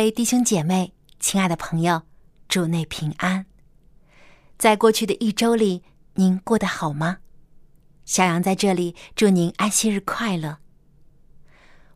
[0.00, 2.04] 位弟兄姐妹，亲爱的朋友，
[2.48, 3.44] 祝内平安。
[4.56, 5.82] 在过去的一周里，
[6.14, 7.18] 您过得好吗？
[8.06, 10.56] 小杨在这里祝您安息日快乐。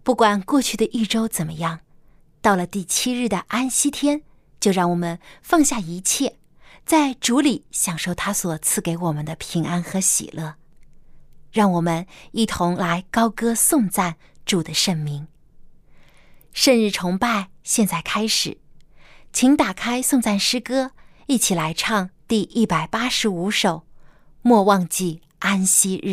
[0.02, 1.80] 不管过去的一周怎么样，
[2.42, 4.20] 到了第七日的安息天，
[4.60, 6.36] 就让我们放下一切，
[6.84, 10.56] 在主里享受他所赐给我们的平安和喜乐。
[11.50, 15.26] 让我们一同来高歌颂赞主的圣名。
[16.54, 18.58] 圣日崇拜现在开始，
[19.32, 20.92] 请打开颂赞诗歌，
[21.26, 23.78] 一起来唱第一百八十五首
[24.40, 26.08] 《莫忘记安息日》。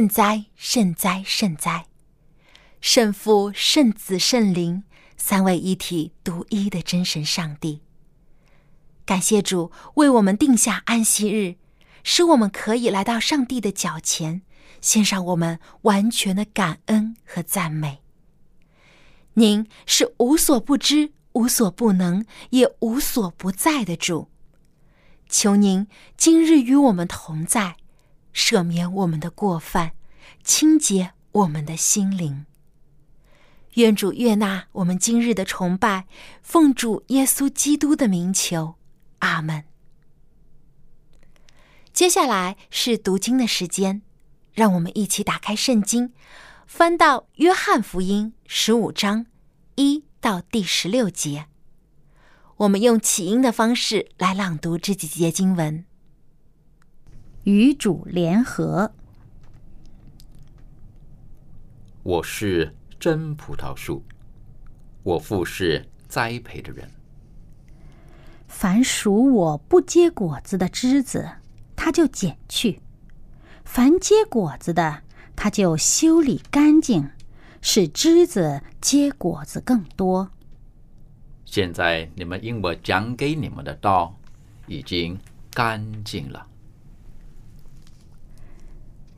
[0.00, 1.84] 圣哉，圣哉，圣哉！
[2.80, 4.84] 圣父、圣子、圣灵
[5.18, 7.82] 三位一体、独一的真神上帝。
[9.04, 11.56] 感谢主为我们定下安息日，
[12.02, 14.40] 使我们可以来到上帝的脚前，
[14.80, 18.00] 献上我们完全的感恩和赞美。
[19.34, 24.30] 您是无所不知、无所不能，也无所不在的主。
[25.28, 27.76] 求您今日与我们同在。
[28.34, 29.92] 赦免我们的过犯，
[30.42, 32.46] 清洁我们的心灵。
[33.74, 36.06] 愿主悦纳我们今日的崇拜，
[36.42, 38.74] 奉主耶稣基督的名求，
[39.20, 39.64] 阿门。
[41.92, 44.02] 接下来是读经的时间，
[44.52, 46.12] 让我们一起打开圣经，
[46.66, 49.26] 翻到约翰福音十五章
[49.76, 51.46] 一到第十六节。
[52.56, 55.84] 我们用起音的方式来朗读这几节经文。
[57.44, 58.92] 与主联合。
[62.02, 64.02] 我是真葡萄树，
[65.02, 66.90] 我父是栽培的人。
[68.46, 71.28] 凡属我不结果子的枝子，
[71.74, 72.80] 他就剪去；
[73.64, 75.02] 凡结果子的，
[75.34, 77.08] 他就修理干净，
[77.62, 80.30] 使枝子结果子更多。
[81.44, 84.14] 现在你们因我讲给你们的道
[84.66, 85.18] 已经
[85.50, 86.46] 干净了。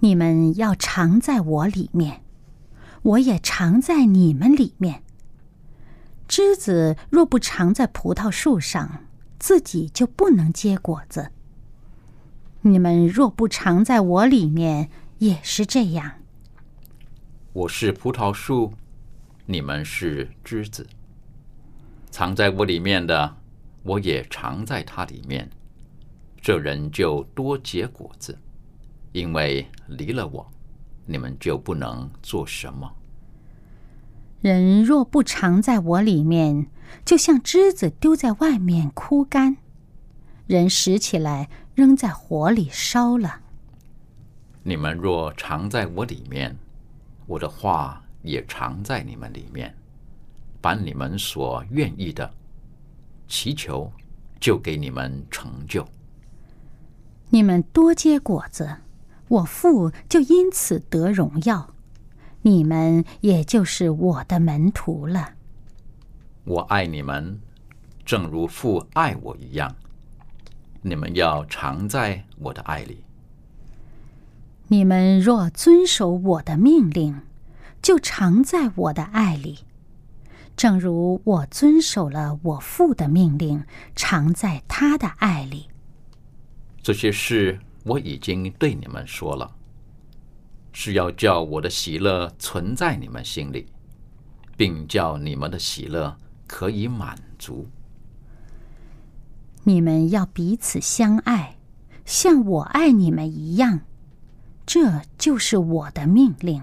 [0.04, 2.22] 你们要常在我里面，
[3.02, 5.04] 我也常在你们里面。
[6.26, 9.04] 枝子若不常在葡萄树上，
[9.38, 11.30] 自己就不能结果子。
[12.62, 16.14] 你们若不常在我里面，也是这样。
[17.52, 18.72] 我是葡萄树，
[19.46, 20.84] 你们是枝子。
[22.10, 23.36] 藏在我里面的，
[23.84, 25.48] 我也藏在它里面。
[26.40, 28.36] 这人就多结果子，
[29.12, 29.64] 因为
[29.96, 30.52] 离了我，
[31.06, 32.92] 你们就不能做什么。
[34.40, 36.66] 人若不常在我里面，
[37.04, 39.56] 就像枝子丢在外面枯干，
[40.46, 43.40] 人拾起来扔在火里烧了。
[44.64, 46.56] 你们若常在我里面，
[47.26, 49.72] 我的话也藏在你们里面，
[50.60, 52.28] 把你们所愿意的
[53.28, 53.90] 祈求，
[54.40, 55.86] 就给你们成就。
[57.30, 58.76] 你们多结果子，
[59.32, 61.72] 我父就因此得荣耀，
[62.42, 65.30] 你们也就是我的门徒了。
[66.44, 67.40] 我爱你们，
[68.04, 69.74] 正如父爱我一样。
[70.82, 73.04] 你们要常在我的爱里。
[74.68, 77.22] 你们若遵守我的命令，
[77.80, 79.60] 就常在我的爱里，
[80.54, 83.64] 正如我遵守了我父的命令，
[83.96, 85.68] 常在他的爱里。
[86.82, 89.50] 这些事我已经对你们说了，
[90.72, 93.66] 是要叫我的喜乐存在你们心里，
[94.56, 97.66] 并叫你们的喜乐可以满足。
[99.64, 101.56] 你们要彼此相爱，
[102.04, 103.80] 像我爱你们一样。
[104.64, 106.62] 这就是我的命令。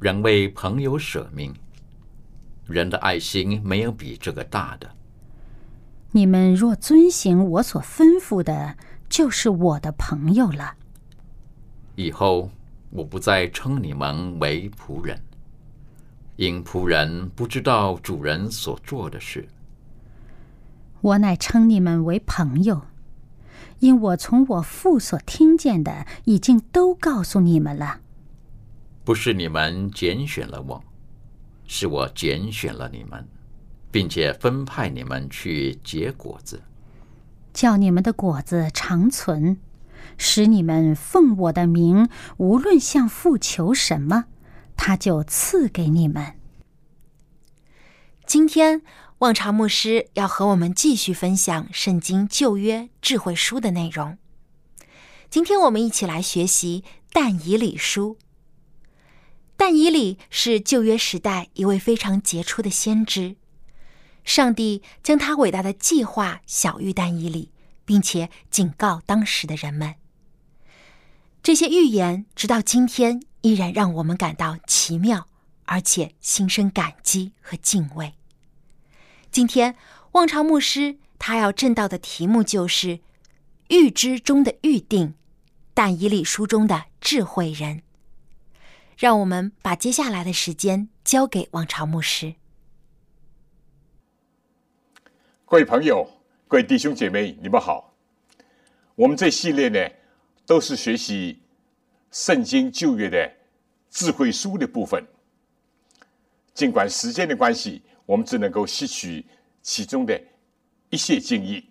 [0.00, 1.54] 人为朋友舍命，
[2.66, 4.90] 人的爱心没有比这个大的。
[6.10, 8.76] 你们若遵行我所吩咐的，
[9.12, 10.74] 就是我的朋友了。
[11.96, 12.50] 以后
[12.88, 15.22] 我不再称你们为仆人，
[16.36, 19.46] 因仆人不知道主人所做的事。
[21.02, 22.80] 我乃称你们为朋友。
[23.80, 28.00] 因我从我父所听见的，已经都告诉你们了。
[29.04, 30.82] 不是你们拣选了我，
[31.66, 33.28] 是我拣选了你们，
[33.90, 36.62] 并且分派你们去结果子，
[37.52, 39.58] 叫你们的果子长存，
[40.16, 44.24] 使你们奉我的名，无论向父求什么，
[44.76, 46.34] 他就赐给你们。
[48.26, 48.82] 今天。
[49.18, 54.18] 望潮牧师要和我们继续分享《圣经旧约智慧书》的内容。
[55.30, 56.82] 今天我们一起来学习
[57.12, 58.18] 但以理书。
[59.56, 63.36] 但以理是旧约时代一位非常杰出的先知，
[64.24, 67.50] 上帝将他伟大的计划晓谕但以理，
[67.84, 69.96] 并且警告当时的人们。
[71.42, 75.26] 这些预言直到今天依然让我们感到奇妙，
[75.64, 78.14] 而且心生感激和敬畏。
[79.30, 79.74] 今天，
[80.12, 83.00] 望潮牧师他要正道的题目就是
[83.70, 85.14] “预知中的预定”，
[85.74, 87.82] 但以理书中的智慧人。
[88.96, 92.36] 让我们把接下来的时间交给望潮牧师。
[95.52, 96.08] 各位朋友，
[96.48, 97.94] 各位弟兄姐妹，你们好。
[98.94, 99.78] 我们这系列呢，
[100.46, 101.38] 都是学习
[102.10, 103.30] 圣经旧约的
[103.90, 105.06] 智慧书的部分。
[106.54, 107.82] 尽管时间的关系。
[108.06, 109.22] 我们只能够吸取
[109.60, 110.18] 其中的
[110.88, 111.62] 一些经验，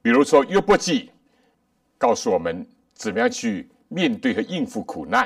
[0.00, 1.10] 比如说约伯记
[1.98, 5.24] 告诉我们怎么样去面对和应付苦难；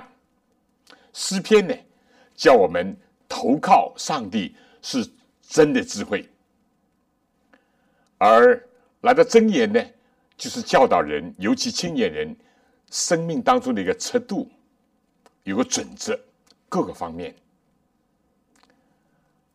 [1.13, 1.75] 诗篇呢，
[2.35, 2.97] 叫我们
[3.29, 5.09] 投靠上帝是
[5.41, 6.23] 真的智慧；
[8.23, 8.63] 而
[9.01, 9.83] 来到箴言呢，
[10.37, 12.37] 就是教导人，尤其青年人
[12.91, 14.47] 生命当中的一个尺度，
[15.45, 16.21] 有个准则，
[16.69, 17.35] 各个方面。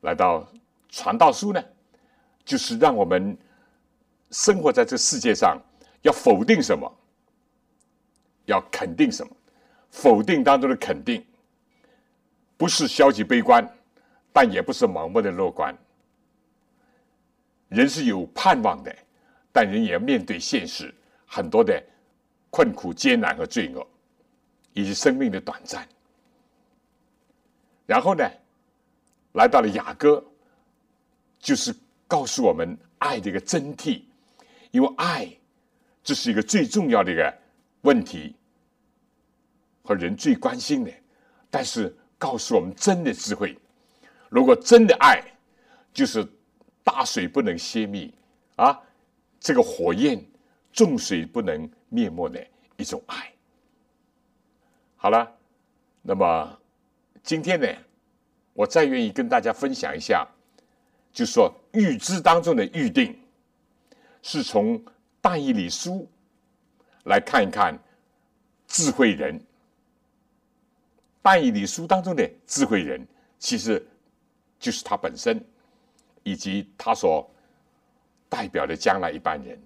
[0.01, 0.51] 来到
[0.89, 1.63] 传道书呢，
[2.43, 3.37] 就是让我们
[4.31, 5.61] 生活在这世界上，
[6.01, 6.91] 要否定什么，
[8.45, 9.31] 要肯定什么。
[9.91, 11.23] 否定当中的肯定，
[12.57, 13.63] 不是消极悲观，
[14.33, 15.77] 但也不是盲目的乐观。
[17.75, 18.95] 人是有盼望的，
[19.51, 20.93] 但人也要面对现实，
[21.25, 21.83] 很多的
[22.49, 23.85] 困苦、艰难和罪恶，
[24.73, 25.87] 以及生命的短暂。
[27.85, 28.25] 然后呢？
[29.33, 30.23] 来到了雅歌，
[31.37, 31.75] 就是
[32.07, 34.01] 告诉我们爱的一个真谛，
[34.71, 35.29] 因为爱
[36.01, 37.37] 这是一个最重要的一个
[37.81, 38.33] 问题
[39.83, 40.91] 和人最关心的。
[41.49, 43.57] 但是告诉我们真的智慧，
[44.29, 45.21] 如果真的爱，
[45.93, 46.25] 就是
[46.85, 48.13] 大水不能泄密
[48.55, 48.79] 啊，
[49.39, 50.23] 这个火焰
[50.71, 53.33] 众水不能灭没的一种爱。
[54.95, 55.29] 好了，
[56.03, 56.59] 那么
[57.23, 57.67] 今天呢，
[58.53, 60.27] 我再愿意跟大家分享一下，
[61.11, 63.19] 就说预知当中的预定，
[64.21, 64.79] 是从
[65.19, 66.07] 大义理书
[67.05, 67.77] 来看一看
[68.67, 69.43] 智慧人。
[71.23, 73.05] 大义理书当中的智慧人，
[73.39, 73.83] 其实
[74.59, 75.43] 就是他本身，
[76.25, 77.25] 以及他所
[78.27, 79.57] 代表的将来一般人。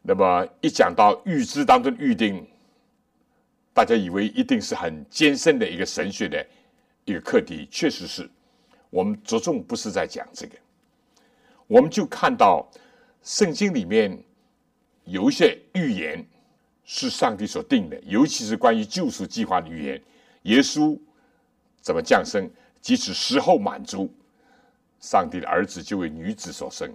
[0.00, 2.46] 那么一讲到预知当中预定，
[3.74, 6.46] 大家以为一定是很艰深的一个神学的
[7.04, 8.26] 一个课题，确实是。
[8.88, 10.56] 我们着重不是在讲这个，
[11.66, 12.66] 我们就看到
[13.22, 14.18] 圣经里面
[15.04, 16.24] 有一些预言。
[16.92, 20.02] 是上帝所定的，尤其是关于救赎计划的预言。
[20.42, 20.98] 耶稣
[21.80, 22.50] 怎么降生？
[22.80, 24.12] 即使时候满足，
[25.00, 26.94] 上帝的儿子就为女子所生。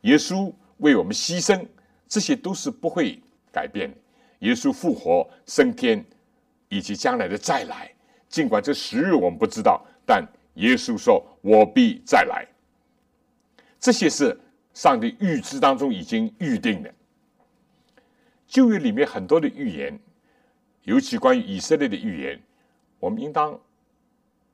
[0.00, 1.64] 耶稣为我们牺牲，
[2.08, 3.22] 这些都是不会
[3.52, 3.94] 改变。
[4.40, 6.04] 耶稣复活升天，
[6.68, 7.90] 以及将来的再来，
[8.28, 12.46] 尽管这时日我们不知道，但耶稣说：“我必再来。”
[13.80, 14.38] 这些是
[14.72, 16.92] 上帝预知当中已经预定的。
[18.46, 19.98] 旧约里面很多的预言，
[20.82, 22.40] 尤其关于以色列的预言，
[23.00, 23.58] 我们应当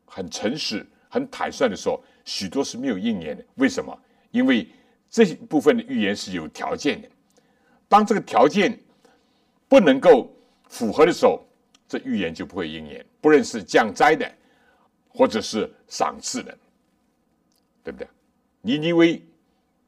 [0.04, 3.44] 很诚实、很坦率的说，许多是没有应验的。
[3.56, 3.96] 为什么？
[4.30, 4.68] 因为
[5.10, 7.08] 这部分的预言是有条件的。
[7.88, 8.78] 当这个条件
[9.68, 10.32] 不能够
[10.68, 11.44] 符合的时候，
[11.88, 13.04] 这预言就不会应验。
[13.20, 14.30] 不论是降灾的，
[15.08, 16.56] 或者是赏赐的，
[17.82, 18.06] 对不对？
[18.62, 19.20] 尼尼微，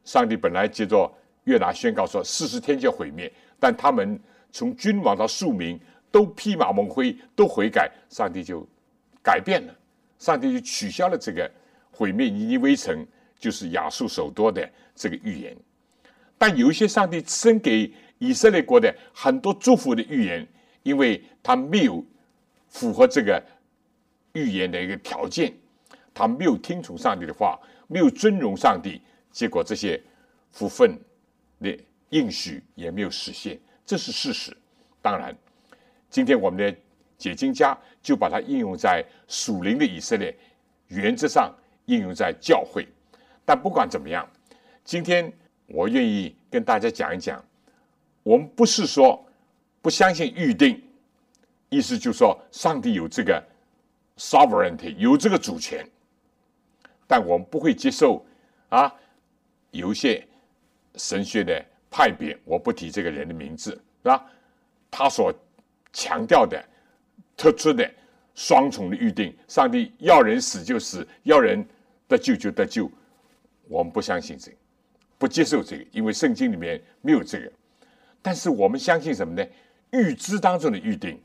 [0.05, 1.09] 上帝本来接着
[1.45, 3.33] 约拿宣告说，四十天就要毁灭。
[3.61, 4.21] 但他们
[4.51, 5.79] 从君王到庶民
[6.11, 8.67] 都披麻蒙灰，都悔改，上帝就
[9.23, 9.75] 改变了，
[10.19, 11.49] 上帝就取消了这个
[11.93, 13.07] 毁灭尼尼微城，
[13.39, 15.57] 就是亚述首多的这个预言。
[16.37, 20.45] 但有一些上帝生给以色列国的很多祝福的预言，
[20.83, 22.05] 因为他没有
[22.69, 23.41] 符合这个
[24.33, 25.55] 预言的一个条件，
[26.13, 27.57] 他没有听从上帝的话，
[27.87, 30.03] 没有尊荣上帝，结果这些
[30.51, 30.99] 福分
[31.61, 31.79] 的。
[32.13, 34.55] 应许也没有实现，这是事实。
[35.01, 35.35] 当然，
[36.11, 36.79] 今天我们的
[37.17, 40.37] 解经家就把它应用在属灵的以色列，
[40.89, 41.51] 原则上
[41.93, 42.87] 应用在教会。
[43.45, 44.29] 但不管怎么样，
[44.85, 45.33] 今天
[45.67, 47.45] 我愿意跟大家讲一讲，
[48.23, 49.25] 我们不是说
[49.81, 50.83] 不相信预定，
[51.69, 53.43] 意思就是说上帝有这个
[54.17, 55.87] sovereignty，有这个主权，
[57.07, 58.25] 但我们不会接受
[58.71, 58.93] 啊，
[59.71, 60.27] 有些
[60.97, 61.65] 神学的。
[61.95, 63.71] 派别，我不提这个人的名字，
[64.03, 64.25] 是吧？
[64.91, 65.31] 他所
[65.93, 66.59] 强调的、
[67.37, 67.87] 特殊的
[68.35, 71.63] 双重的预定，上帝要人死就死，要人
[72.12, 72.90] 得救就得救，
[73.69, 74.57] 我们不相信这个，
[75.16, 77.50] 不接受这个，因为圣经里面没有这个。
[78.21, 79.49] 但是我们相信什么呢？
[79.92, 81.19] 预知当中的预定，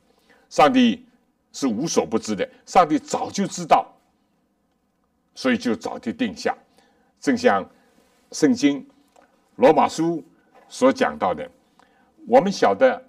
[0.50, 1.06] 上帝
[1.52, 3.94] 是无所不知的，上帝早就知道，
[5.36, 6.56] 所以就早就定下。
[7.20, 7.70] 正像
[8.32, 8.88] 圣经
[9.58, 10.24] 罗马书。
[10.70, 11.50] 所讲到的，
[12.28, 13.02] 我们晓得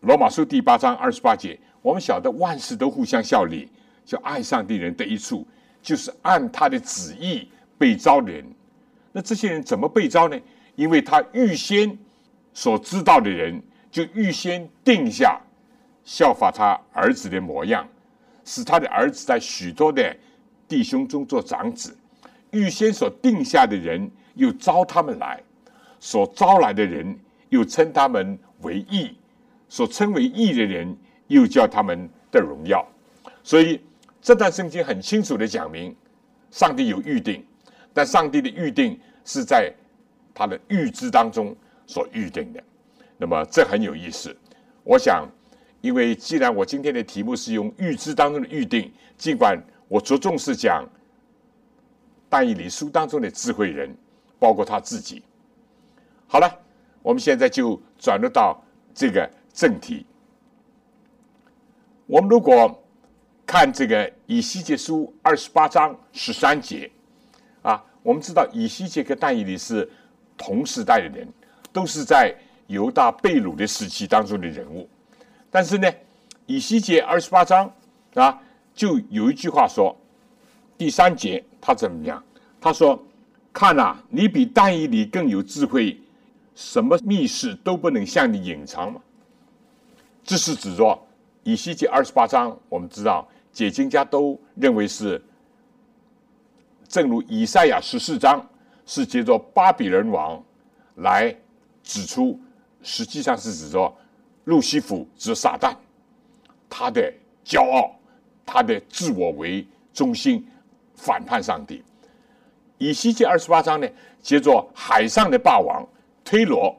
[0.00, 3.70] 罗马书第八章二十八节，我们晓得万事都互相效力，
[4.04, 5.48] 叫爱上帝人得一处，
[5.82, 8.44] 就是按他的旨意被招的人。
[9.12, 10.38] 那这些人怎么被招呢？
[10.76, 11.98] 因为他预先
[12.54, 13.60] 所知道的人，
[13.90, 15.40] 就预先定下
[16.04, 17.86] 效法他儿子的模样，
[18.44, 20.16] 使他的儿子在许多的
[20.68, 21.96] 弟兄中做长子。
[22.50, 25.42] 预先所定下的人，又招他们来。
[25.98, 27.18] 所招来的人，
[27.50, 29.14] 又称他们为义；
[29.68, 30.96] 所称为义的人，
[31.26, 32.86] 又叫他们的荣耀。
[33.44, 33.78] 所以
[34.22, 35.94] 这段圣经很清楚的讲明，
[36.50, 37.44] 上帝有预定，
[37.94, 39.72] 但上帝的预定是在
[40.34, 42.62] 他的预知当中所预定的。
[43.16, 44.36] 那么这很有意思。
[44.84, 45.26] 我想，
[45.80, 49.58] 因为既然我今天的题目是用预知当中的预定，尽管
[49.88, 50.86] 我着重是讲
[52.28, 53.94] 但以理书当中的智慧人，
[54.38, 55.22] 包括他自己。
[56.26, 56.48] 好了，
[57.02, 58.62] 我们现在就转入到
[58.94, 60.06] 这个正题。
[62.06, 62.82] 我们如果
[63.50, 66.88] 看这个以西结书二十八章十三节
[67.62, 69.90] 啊，我们知道以西结跟但以理是
[70.36, 71.26] 同时代的人，
[71.72, 72.32] 都是在
[72.68, 74.88] 犹大被掳的时期当中的人物。
[75.50, 75.92] 但是呢，
[76.46, 77.68] 以西结二十八章
[78.14, 78.40] 啊，
[78.72, 79.96] 就有一句话说，
[80.78, 82.22] 第三节他怎么样？
[82.60, 83.04] 他说
[83.52, 86.00] ：“看呐，你比但以理更有智慧。”
[86.54, 89.00] 什么密室都不能向你隐藏吗？
[90.22, 90.96] 这是指着
[91.42, 92.56] 以西结二十八章。
[92.68, 95.22] 我们知道解经家都认为是
[96.88, 98.44] 正如以赛亚十四章
[98.86, 100.42] 是借着巴比伦王
[100.96, 101.34] 来
[101.82, 102.38] 指出，
[102.82, 103.92] 实际上是指着
[104.44, 105.74] 路西弗，指撒旦，
[106.68, 107.12] 他的
[107.44, 107.94] 骄傲，
[108.44, 110.46] 他的自我为中心，
[110.94, 111.82] 反叛上帝。
[112.78, 113.88] 以西结二十八章呢，
[114.20, 115.86] 接着海上的霸王
[116.24, 116.74] 推罗，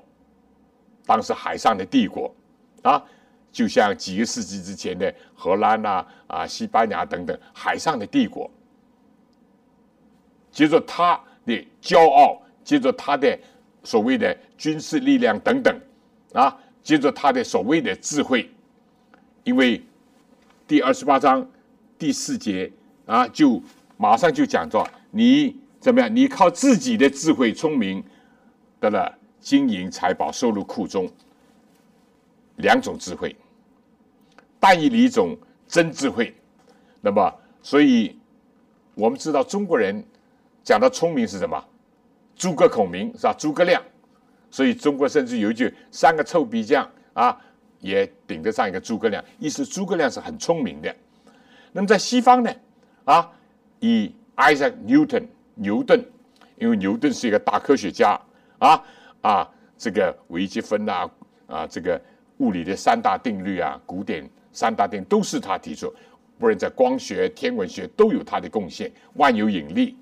[1.05, 2.33] 当时海上的帝国
[2.81, 3.03] 啊，
[3.51, 8.49] 就像几个世纪之前的荷兰呐、啊西班牙等等海上的帝国。
[10.51, 13.37] 接着他的骄傲，接着他的
[13.83, 15.79] 所谓的军事力量等等，
[16.33, 18.49] 啊，接着他的所谓的智慧，
[19.43, 19.81] 因为
[20.67, 21.49] 第二十八章
[21.97, 22.71] 第四节
[23.05, 23.61] 啊，就
[23.97, 26.15] 马上就讲到你怎么样？
[26.15, 28.03] 你靠自己的智慧聪明
[28.79, 31.09] 得了金银财宝收入库中，
[32.61, 33.35] 两种智慧，
[34.59, 35.37] 但以一种
[35.67, 36.33] 真智慧。
[37.01, 38.17] 那么，所以
[38.95, 40.03] 我们知道中国人。
[40.63, 41.59] 讲到聪明是什么？
[42.35, 43.33] 诸葛孔明是吧？
[43.33, 43.81] 诸葛亮，
[44.51, 47.35] 所以中国甚至有一句“三个臭皮匠”啊，
[47.79, 50.95] 也顶得上一个诸葛亮，意思诸葛亮是很聪明的。
[51.71, 52.53] 那么在西方呢，
[53.05, 53.27] 啊，
[53.79, 55.25] 以 Isaac Newton
[55.55, 56.05] 牛顿，
[56.59, 58.21] 因为牛顿是一个大科学家
[58.59, 58.83] 啊
[59.21, 59.49] 啊，
[59.79, 61.09] 这个微积分呐
[61.47, 61.99] 啊，这个
[62.41, 65.93] 物理的三大定律啊，古典三大定都是他提出，
[66.39, 69.95] 不然在光学、天文学都有他的贡献，万有引力。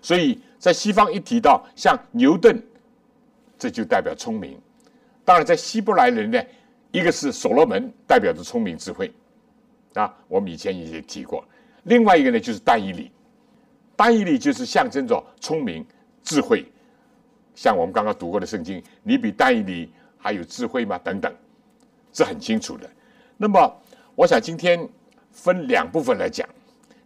[0.00, 2.62] 所以在西方一提到像牛顿，
[3.58, 4.56] 这就代表聪明。
[5.24, 6.40] 当然，在希伯来人呢，
[6.92, 9.12] 一个是所罗门，代表着聪明智慧，
[9.94, 11.44] 啊，我们以前已经提过。
[11.84, 13.10] 另外一个呢，就是但以理，
[13.96, 15.84] 但以理就是象征着聪明
[16.22, 16.64] 智慧。
[17.54, 19.92] 像我们刚刚读过的圣经，你比但以理
[20.22, 20.96] 还有智慧吗？
[21.04, 21.30] 等等，
[22.14, 22.88] 是很清楚的。
[23.36, 23.82] 那么，
[24.14, 24.88] 我想今天
[25.30, 26.48] 分两部分来讲，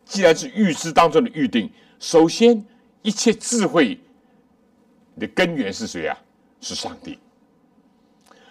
[0.05, 1.69] 既然是预知当中的预定，
[1.99, 2.65] 首先。
[3.03, 3.97] 一切智慧
[5.17, 6.19] 的根源是谁啊？
[6.61, 7.17] 是上帝。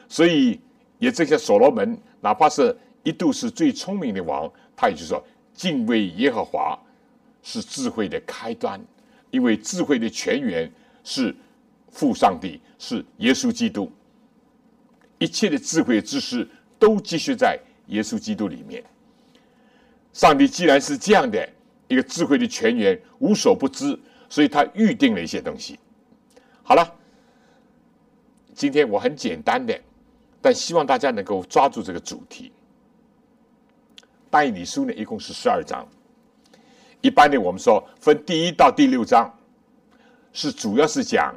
[0.08, 0.58] 所以，
[0.98, 2.74] 也这些所罗门，哪怕是
[3.04, 5.22] 一度是最聪明的王，他也就说，
[5.54, 6.80] 敬畏耶和华
[7.44, 8.80] 是智慧的开端，
[9.30, 10.72] 因为智慧的泉源
[11.04, 11.36] 是
[11.92, 13.92] 父上帝，是耶稣基督。
[15.18, 16.48] 一切的智慧知识
[16.78, 18.84] 都积蓄在耶稣基督里面。
[20.14, 21.50] 上帝既然是这样的
[21.88, 24.00] 一个智慧的泉源，无所不知。
[24.28, 25.80] 所以他预定了一些东西。
[26.64, 26.96] 好了，
[28.56, 29.80] 今天我很简单的，
[30.42, 32.52] 但希望大家能够抓住这个主题。
[34.32, 35.88] 但以理书呢，一共是十二章。
[37.02, 39.32] 一般的，我们说分第一到第六章，
[40.34, 41.34] 是主要是讲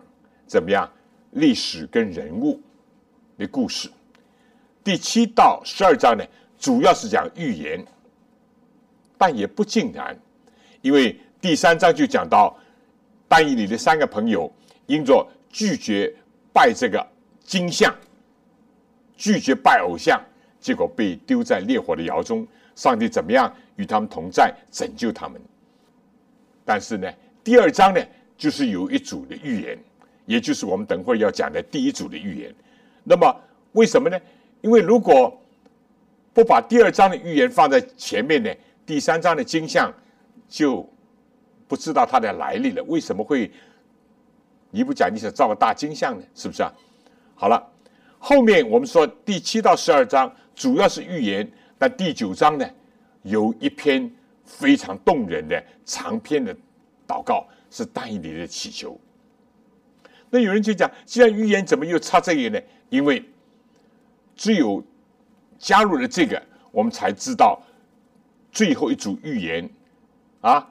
[0.46, 0.90] 怎么样
[1.32, 2.58] 历史跟人物
[3.38, 3.88] 的故事。
[4.84, 6.24] 第七到十二章呢，
[6.58, 7.82] 主要是讲预言，
[9.16, 10.14] 但也不尽然，
[10.82, 12.54] 因为第三章就讲到。
[13.30, 14.50] 但以里的三个朋友
[14.86, 16.10] 因着拒绝
[16.50, 17.06] 拜这个
[17.44, 17.94] 金像，
[19.18, 20.18] 拒绝拜偶像，
[20.58, 22.48] 结果被丢在烈火的窑中。
[22.74, 25.38] 上帝怎么样与他们同在，拯救他们？
[26.64, 27.12] 但是呢，
[27.44, 28.02] 第二章呢，
[28.38, 29.78] 就是有一组的预言，
[30.24, 32.54] 也就是我们等会要讲的第一组的预言。
[33.08, 33.34] 那么
[33.72, 34.20] 为什么呢？
[34.60, 35.40] 因为如果
[36.34, 39.92] 不把第二章的预言放在前面呢，第三章的金像
[40.48, 40.88] 就。
[41.68, 43.52] 不知道它的来历了，为什么会
[44.70, 46.24] 你不讲你想造个大金像呢？
[46.34, 46.72] 是不是啊？
[47.34, 47.62] 好了，
[48.18, 51.46] 后面我们说第七到十二章主要是预言，
[51.78, 52.66] 那第九章呢
[53.22, 54.10] 有一篇
[54.46, 56.56] 非常动人的长篇的
[57.06, 58.98] 祷告，是但以理的祈求。
[60.30, 62.64] 那有人就讲，既然预言怎么又差这个呢？
[62.88, 63.24] 因为
[64.36, 64.82] 只有
[65.58, 67.60] 加入了这个，我们才知道
[68.52, 69.68] 最后一组预言
[70.40, 70.66] 啊。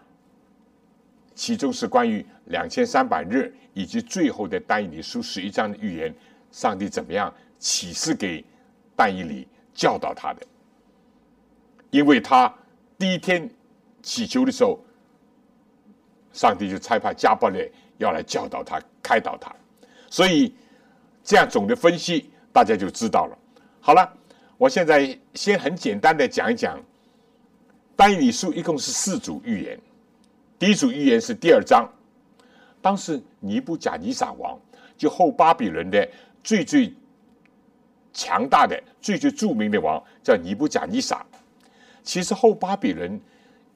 [1.35, 6.13] 其中是关于两千三百日以及最后的但以理书十一章的预言，
[6.51, 8.43] 上帝怎么样启示给
[8.95, 10.41] 但以理教导他的？
[11.91, 12.51] 因为他
[12.97, 13.47] 第一天
[14.01, 14.79] 祈求的时候，
[16.33, 19.55] 上帝就差派加伯列要来教导他、开导他，
[20.09, 20.55] 所以
[21.27, 23.37] 这样总的分析大家就知道了。
[23.81, 24.09] 好了，
[24.57, 26.81] 我现在先很简单的讲一讲
[27.97, 29.77] 但以理书一共是四组预言。
[30.57, 31.85] 第一组预言是第二章，
[32.81, 34.57] 当时尼布甲尼撒王，
[34.97, 36.07] 就后巴比伦的
[36.41, 36.93] 最最
[38.13, 41.25] 强大的、最最著名的王，叫尼布甲尼撒。
[42.03, 43.19] 其实后巴比伦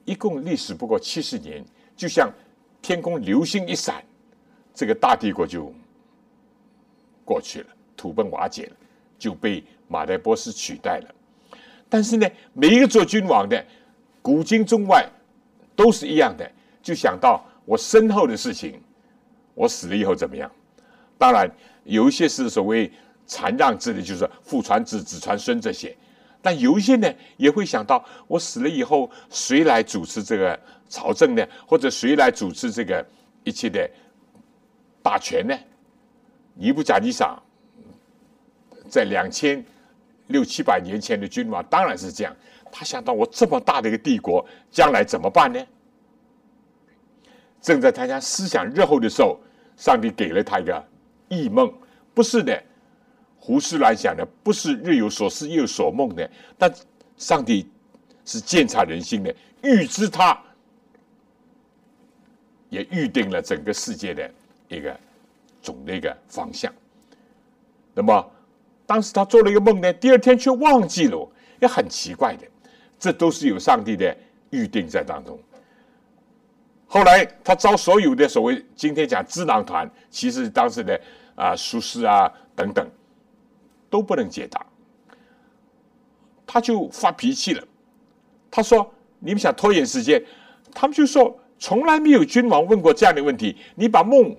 [0.06, 1.62] 一共历史不过七十年，
[1.94, 2.32] 就像
[2.80, 4.02] 天空流星一闪，
[4.74, 5.70] 这个大帝国就
[7.24, 8.76] 过去了，土崩瓦解了，
[9.18, 11.14] 就被马代波斯取代了。
[11.88, 13.64] 但是呢，每一个做君王的，
[14.22, 15.06] 古今中外
[15.76, 16.50] 都是一样的。
[16.82, 18.80] 就想到我身后的事情，
[19.54, 20.50] 我死了以后怎么样？
[21.18, 21.48] 当然，
[21.84, 22.90] 有一些是所谓
[23.26, 25.96] 禅让制的，就是父传子，子传孙这些。
[26.40, 30.58] 但有一些呢，也会想到我死了以后，谁来主持这个
[30.88, 31.46] 朝政呢？
[31.66, 33.06] 或者谁来主持这个
[33.44, 33.88] 一切的
[35.02, 35.56] 大权呢？
[36.54, 37.40] 尼布甲尼撒
[38.88, 39.64] 在两千
[40.26, 42.36] 六七百年前的君王当然是这样。
[42.70, 45.64] 他想到我这么大的一个帝国，将来怎么办呢？
[47.60, 49.38] 正在他家思想日后的时候，
[49.76, 50.84] 上帝给了他一个
[51.28, 51.72] 异梦，
[52.14, 52.62] 不是的。
[53.38, 56.30] 胡思乱想的，不是日有所思夜有所梦的。
[56.56, 56.72] 但
[57.16, 57.68] 上帝
[58.24, 60.40] 是鉴察人心的，预知他，
[62.70, 64.30] 也预定了整个世界的
[64.68, 64.98] 一个
[65.62, 66.70] 总的一个方向。
[67.94, 68.30] 那么，
[68.84, 71.26] 当时他做了一个梦呢，第二天却忘记了，
[71.60, 72.46] 也很奇怪的。
[72.98, 74.14] 这都是有上帝的
[74.50, 75.38] 预定在当中。
[76.86, 81.00] 后来他招所有的所谓今天讲智囊团，其实当时的
[81.34, 82.86] 啊术士啊等等。
[83.92, 84.64] 都不能解答，
[86.46, 87.62] 他就发脾气了。
[88.50, 90.24] 他说：“你们想拖延时间？”
[90.72, 93.54] 他们就说：“从来没有君王问过这样的问题。
[93.74, 94.34] 你把梦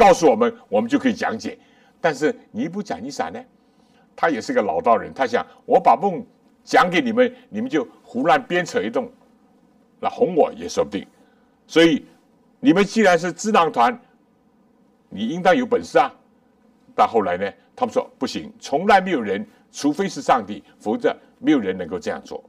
[0.00, 1.58] 告诉我们，我们就可以讲解。
[2.00, 3.38] 但是你不讲，你啥呢？
[4.16, 6.24] 他也是个老道人，他想我把梦
[6.64, 9.06] 讲给你们，你们就胡乱编扯一通，
[10.00, 11.06] 那哄我也说不定。
[11.66, 12.06] 所以
[12.58, 14.00] 你们既然是智囊团，
[15.10, 16.10] 你应当有本事啊。
[16.94, 22.42] 到后来呢？”他们说不行，从来没有人，除非是上帝，否则没有人能够这样做。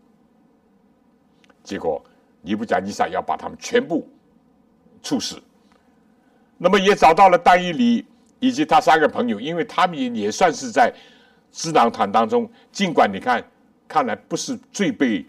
[1.63, 2.03] 结果
[2.41, 4.05] 尼布甲尼撒要把他们全部
[5.01, 5.41] 处死。
[6.63, 8.06] 那么也找到了丹伊里
[8.38, 10.93] 以及他三个朋友，因为他们也算是在
[11.52, 13.43] 智囊团当中，尽管你看
[13.88, 15.26] 看来不是最被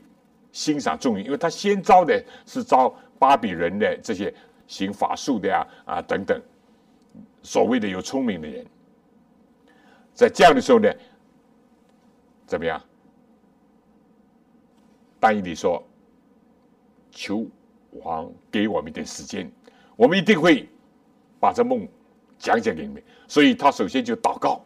[0.53, 4.33] 欣赏重用，因为他先招的是招巴比伦的这些
[4.67, 6.39] 行法术的呀啊等等，
[7.43, 8.67] 所谓的有聪明的人。
[10.13, 10.93] 在这样的时候呢，
[12.47, 12.79] 怎么样？
[15.19, 15.83] 但以理说
[17.11, 17.47] ：“求
[17.93, 19.51] 王给我们一点时间，
[19.97, 20.69] 我们一定会
[21.43, 21.89] 把这梦
[22.39, 24.65] 讲讲给你们。”所以他首先就祷告，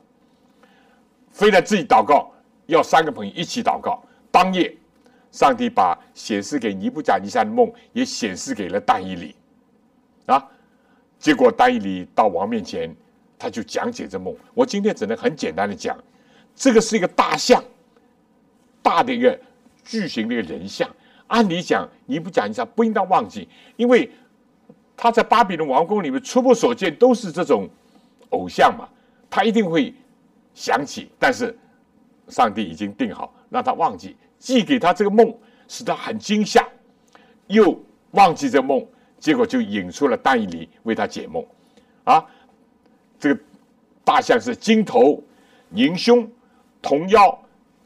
[1.31, 2.31] 非但自己祷告，
[2.67, 4.03] 要三个朋友一起祷告。
[4.31, 4.77] 当夜，
[5.33, 9.35] 上帝把显示给尼布甲尼撒的梦也显示给了但以理
[10.27, 10.47] 啊。
[11.19, 12.95] 结果但以理到王面前。
[13.39, 14.35] 他就讲解这梦。
[14.55, 15.95] 我今天只能很简单的讲，
[16.55, 17.63] 这个是一个大象，
[18.81, 19.39] 大的一个
[19.85, 20.89] 巨型的一个人像。
[21.27, 24.11] 按理讲，你不讲一下，不应当忘记，因为
[24.97, 27.69] 他在巴比伦王宫里面初步所见都是这种
[28.31, 28.89] 偶像嘛，
[29.29, 29.95] 他一定会
[30.55, 31.11] 想起。
[31.19, 31.57] 但是
[32.29, 35.33] 上帝已经定好，让他忘记，寄给他这个梦，
[35.69, 36.67] 使他很惊吓，
[37.49, 37.79] 又
[38.13, 38.85] 忘记这梦，
[39.19, 41.45] 结果就引出了但以理为他解梦，
[42.05, 42.25] 啊。
[43.19, 43.41] 这个
[44.05, 45.23] 大象是金头、
[45.73, 46.31] 银胸、
[46.83, 47.37] 铜腰、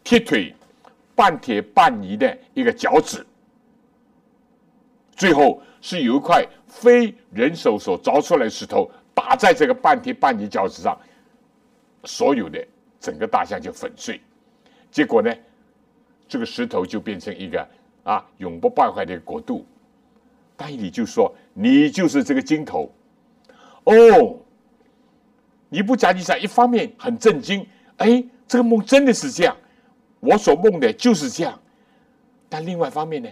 [0.02, 0.52] 铁腿、
[1.14, 3.24] 半铁半泥的一个脚趾，
[5.14, 10.98] 最后是有一块非人手所凿出来的石头打在这个半铁半泥脚趾上，
[12.04, 12.66] 所有的
[12.98, 14.20] 整个大象就粉碎。
[14.90, 15.34] 结果呢，
[16.28, 17.66] 这个石头就变成一个
[18.04, 19.66] 啊永不败坏的国度。
[20.56, 22.92] 但你就说：“你就是这个金头。”
[23.84, 24.36] 哦。
[25.72, 27.64] 尼布甲尼撒一方面很震惊，
[27.98, 29.56] 哎，这个梦真的是这样，
[30.18, 31.56] 我所梦的就是这样。
[32.48, 33.28] 但另外一方面呢，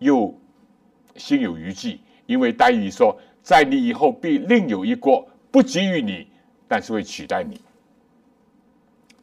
[0.00, 0.38] 又
[1.16, 6.26] 心有余悸，因为丹尼说，在你以后必另有一国不给予你，
[6.66, 7.60] 但是会取代你。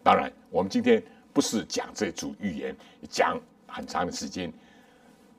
[0.03, 2.75] 当然，我们今天不是讲这组预言，
[3.09, 4.51] 讲很长的时间。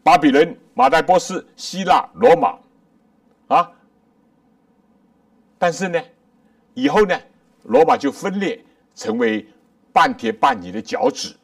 [0.02, 2.58] 巴比伦、马代波斯、希腊、罗马，
[3.56, 3.70] 啊，
[5.58, 6.02] 但是呢？
[6.74, 7.16] 以后呢，
[7.64, 9.46] 罗马就分裂成为
[9.92, 11.36] 半铁半泥的脚趾。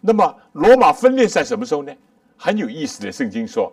[0.00, 1.92] 那么，罗马分裂在什么时候呢？
[2.36, 3.72] 很有意思的，圣经说，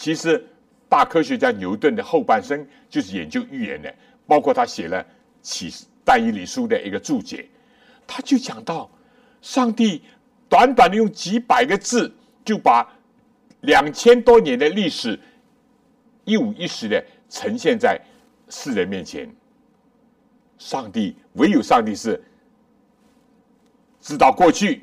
[0.00, 0.42] 其实
[0.88, 3.94] 大科学家牛顿的后半生就是研究预言的，
[4.26, 5.04] 包括他写了
[5.42, 5.70] 《启
[6.02, 7.46] 但以理书》的一个注解，
[8.06, 8.90] 他就讲到，
[9.42, 10.02] 上帝
[10.48, 12.10] 短短的用几百个字，
[12.42, 12.90] 就把
[13.60, 15.20] 两千多年的历史
[16.24, 18.00] 一五一十的呈现在
[18.48, 19.30] 世人面前。
[20.56, 22.18] 上帝唯有上帝是
[24.00, 24.82] 知道过去，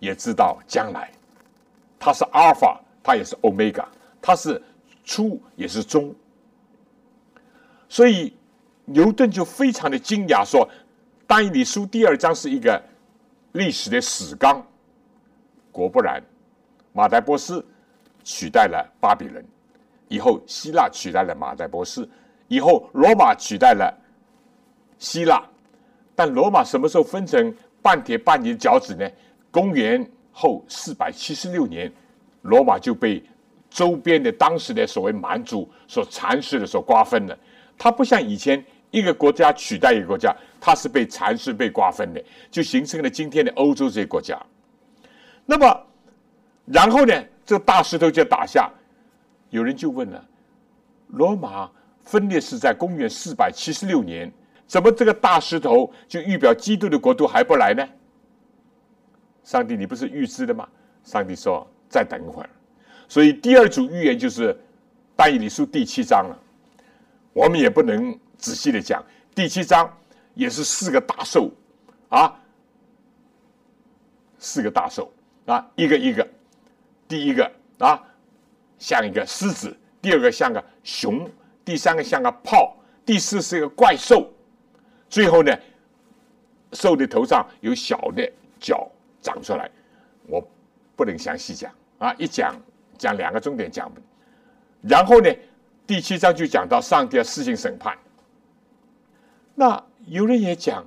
[0.00, 1.08] 也知道将来。
[2.00, 3.88] 他是阿尔法，他也是欧米伽，
[4.20, 4.62] 他是
[5.04, 6.14] 初也是终。
[7.88, 8.36] 所以
[8.84, 10.68] 牛顿就非常的惊讶，说
[11.26, 12.80] ：“但以理书第二章是一个
[13.52, 14.64] 历史的史纲。”
[15.72, 16.22] 果不然，
[16.92, 17.64] 马代波斯
[18.24, 19.44] 取代了巴比伦，
[20.08, 22.08] 以后希腊取代了马代波斯，
[22.48, 23.96] 以后罗马取代了
[24.98, 25.42] 希腊，
[26.14, 29.08] 但罗马什么时候分成半铁半泥的脚趾呢？
[29.52, 31.92] 公元后四百七十六年，
[32.42, 33.22] 罗马就被
[33.70, 37.38] 周边的当时的所谓蛮族所蚕食的、所瓜分的。
[37.78, 44.38] 它不像以前一个国家取代一个国家，它是被蚕食、被瓜分的，就形成了今天的欧洲这些国家。
[45.46, 45.86] 那么，
[46.66, 47.14] 然后呢，
[47.46, 48.70] 这个大石头就打下，
[49.48, 50.22] 有人就问了：
[51.08, 51.70] 罗马
[52.02, 54.30] 分裂是在公元四百七十六年，
[54.66, 57.88] 怎么这个大石头就预表基督的国度还不来呢？
[59.42, 60.68] 上帝，你不是预知的吗？
[61.02, 62.50] 上帝说：再等一会儿。
[63.10, 64.56] 所以第二组预言就是
[65.16, 66.38] 但以理书第七章了。
[67.32, 69.92] 我们也不能仔细的讲，第七章
[70.34, 71.50] 也是四个大兽
[72.08, 72.40] 啊，
[74.38, 75.12] 四个大兽
[75.46, 76.26] 啊，一个一个，
[77.08, 78.00] 第一个啊
[78.78, 81.28] 像一个狮子，第二个像个熊，
[81.64, 84.32] 第三个像个豹，第四是一个怪兽，
[85.08, 85.52] 最后呢，
[86.74, 88.88] 兽的头上有小的角
[89.20, 89.68] 长出来，
[90.28, 90.40] 我
[90.94, 91.72] 不能详细讲。
[91.98, 92.54] 啊，一讲
[93.00, 93.90] 讲两个重点讲，
[94.82, 95.28] 然后呢。
[95.86, 97.98] 第七章就讲到上帝要施行审判。
[99.56, 100.86] 那有人也讲，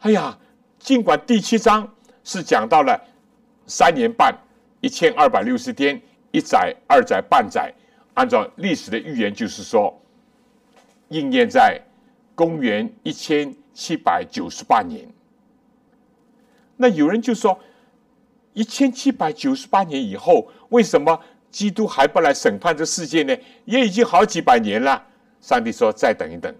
[0.00, 0.36] 哎呀，
[0.76, 1.88] 尽管第七章
[2.24, 3.00] 是讲到了
[3.64, 4.36] 三年半
[4.80, 7.72] 一千二百六十天一载二载半载，
[8.14, 9.96] 按照历史的预言，就是说
[11.06, 11.80] 应验在
[12.34, 15.08] 公元一千七百九十八年。
[16.76, 17.56] 那有人就说，
[18.52, 21.18] 一千七百九十八年以后，为什么？
[21.50, 23.36] 基督还不来审判这世界呢？
[23.66, 25.04] 也已经好几百年了。
[25.42, 26.50] 上帝说：“再等一等。”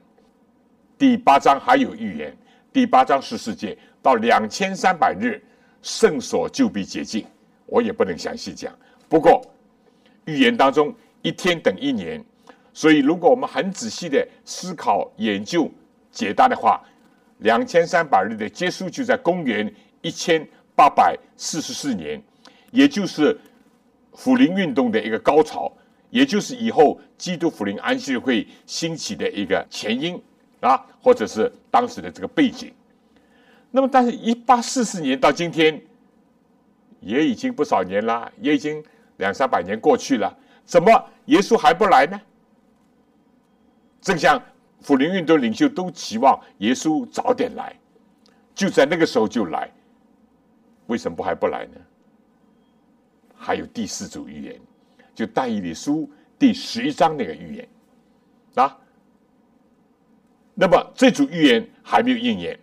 [0.98, 2.36] 第八章还有预言，
[2.70, 5.42] 第八章是世界到两千三百日，
[5.80, 7.24] 圣所就必洁净。
[7.64, 8.70] 我也不能详细讲。
[9.08, 9.40] 不过
[10.26, 12.22] 预言当中一天等一年，
[12.74, 15.70] 所以如果我们很仔细的思考、研究、
[16.10, 16.82] 解答的话，
[17.38, 22.22] 两千三百日的结束就在公元一千八百四十四年，
[22.70, 23.38] 也就是。
[24.14, 25.72] 福临运动的一个高潮，
[26.10, 30.22] 也就是以后基督福临安息会兴起的一个前因
[30.60, 32.70] 啊，或者是当时的这个背景。
[33.70, 35.80] 那么，但是一八四四年到今天，
[37.00, 38.84] 也已经不少年了，也已经
[39.16, 40.92] 两三百年过去了，怎么
[41.24, 42.20] 耶稣还不来呢？
[44.02, 44.38] 正像
[44.82, 47.74] 福临运动领袖都期望耶稣早点来，
[48.54, 49.70] 就在那个时候就来，
[50.92, 51.80] 为什么不还不来呢？
[53.34, 54.60] 还有第四组预言，
[55.14, 57.68] 就但以理书第十一章那个预言
[58.56, 58.78] 啊。
[60.54, 62.60] 那么这组预言还没有应验，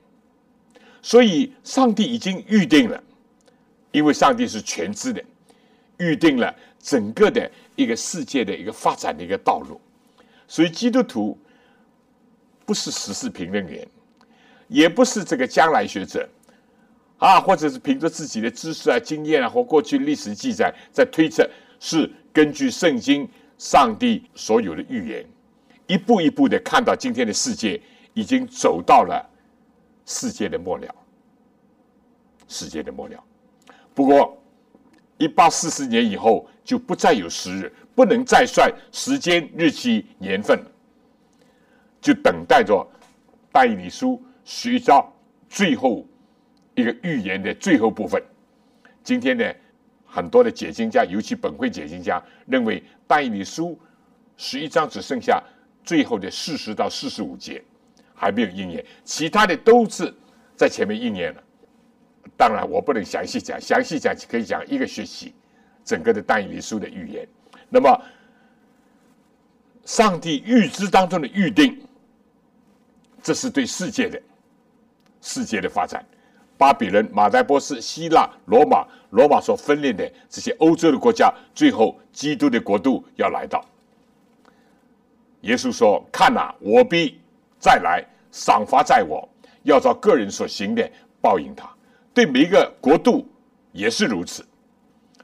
[1.02, 3.04] 所以上帝已经预定了，
[3.92, 5.24] 因为上帝是全知的，
[5.98, 9.82] 预定了整个的一个世界的一个发展的一个道路。
[10.48, 11.36] 所以基督徒
[12.64, 13.88] 不是时事评论员，
[14.68, 16.30] 也不是这个将来学者。
[17.20, 23.28] 啊，或者是凭着自己的知识啊、经验啊，或过去历史记载在推测，是根据圣经、
[23.58, 25.26] 上帝所有的预言，
[25.86, 27.80] 一步一步的看到今天的世界
[28.14, 29.22] 已经走到了
[30.06, 30.96] 世界的末了，
[32.48, 33.22] 世界的末了。
[33.94, 34.42] 不过，
[35.18, 40.58] 一八四四年以后就不再有时日，不能再算时间、日期、年份，
[42.00, 42.88] 就等待着
[43.52, 45.12] 但以理书徐昭
[45.50, 46.06] 最后。
[46.76, 48.22] 一个预言的最后部分。
[49.04, 49.46] 今天呢，
[50.06, 53.80] 很多的解经家，尤其本会解经家，认为但以理书
[54.38, 55.42] 十一章只剩下
[55.84, 57.64] 最后的四十到四十五节
[58.14, 60.14] 还没有应验，其他的都是
[60.56, 61.44] 在前面应验了。
[62.38, 65.34] 当然，我不能详细讲，详细讲可以讲一个学期，
[65.84, 67.28] 整个的但以理书的预言。
[67.70, 68.02] 那么，
[69.86, 71.82] 上帝预知当中的预定，
[73.24, 74.22] 这是对世界的
[75.22, 76.06] 世界的发展。
[76.60, 83.64] 巴比伦、马代波斯、希腊、罗马，罗马所分裂的这些欧洲的国家，最后基督的国度要来到。
[85.44, 87.18] 耶稣说：“看呐，我必
[87.58, 89.26] 再来，赏罚在我，
[89.64, 90.92] 要照个人所行的
[91.22, 91.66] 报应他。
[92.14, 93.26] 对每一个国度
[93.72, 94.46] 也是如此。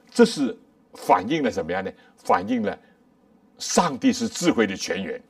[0.10, 0.58] 这是
[0.94, 1.92] 反映了什么样呢？
[2.16, 2.80] 反映了
[3.58, 5.22] 上帝是智慧的泉源。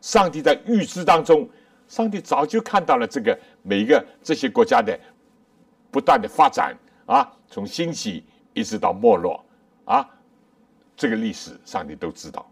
[0.00, 1.46] 上帝在预知当中，
[1.86, 4.98] 上帝早就看到了这个每一个这些国家的。”
[5.90, 6.76] 不断的发展
[7.06, 8.24] 啊，从兴起
[8.54, 9.44] 一直到没落
[9.84, 10.08] 啊，
[10.96, 12.48] 这个历史上你都知道。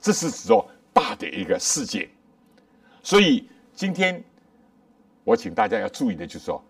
[0.00, 2.08] 这是指着大的一个世界，
[3.02, 4.22] 所以今天
[5.24, 6.64] 我请大家要注意的就是说，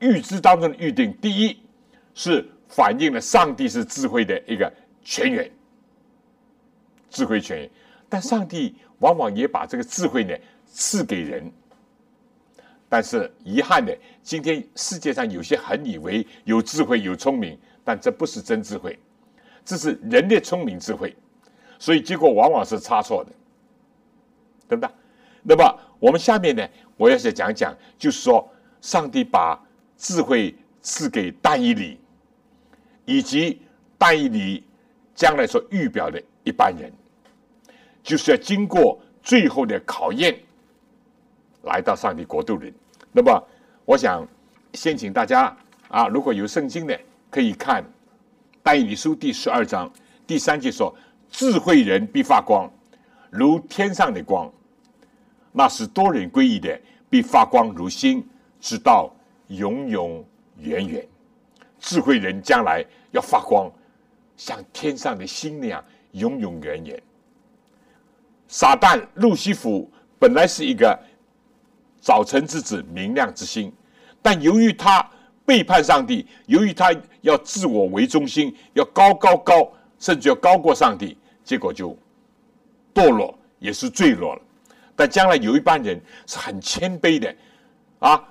[0.00, 1.56] 预知当中的预定，第一
[2.14, 4.72] 是反映了上帝是智慧的一个
[5.04, 5.50] 泉源，
[7.08, 7.70] 智慧泉源，
[8.08, 10.34] 但上帝往往也把这个智慧呢
[10.66, 11.52] 赐给人。
[12.92, 18.98] 但是遗憾的，今天世界上有些很以为有智慧、有聪明，但这不是真智慧，
[19.64, 21.16] 这是人的聪明智慧，
[21.78, 23.32] 所以结果往往是差错的，
[24.68, 24.90] 对不对？
[25.42, 28.46] 那么我们下面呢，我要是讲讲，就是说，
[28.82, 29.58] 上帝把
[29.96, 31.98] 智慧赐给但以理，
[33.06, 33.62] 以及
[33.96, 34.64] 但以理
[35.14, 36.92] 将来所预表的一般人，
[38.02, 40.38] 就是要经过最后的考验，
[41.62, 42.70] 来到上帝国度里。
[43.14, 43.46] 那么，
[43.84, 44.26] 我想
[44.72, 45.54] 先请大家
[45.88, 46.98] 啊，如果有圣经的，
[47.28, 47.82] 可以看
[48.62, 49.92] 《但以理书》第十二章
[50.26, 50.96] 第三节说
[51.30, 52.72] ：“智慧人必发光，
[53.28, 54.50] 如天上的光；
[55.52, 58.26] 那是多人归依的，必发光如星，
[58.58, 59.14] 直到
[59.48, 60.24] 永永
[60.56, 61.06] 远远。
[61.78, 63.70] 智慧人将来要发光，
[64.38, 67.02] 像天上的星那样永永远远。”
[68.48, 70.98] 撒旦路西弗本来是一个。
[72.02, 73.72] 早晨之子，明亮之星，
[74.20, 75.08] 但由于他
[75.46, 81.96] 背叛上帝，由于他要自我为中心，要高高高，甚至要高过上帝，结果就
[82.92, 84.42] 堕落，也是坠落了。
[84.96, 87.32] 但将来有一班人是很谦卑的，
[88.00, 88.22] 啊，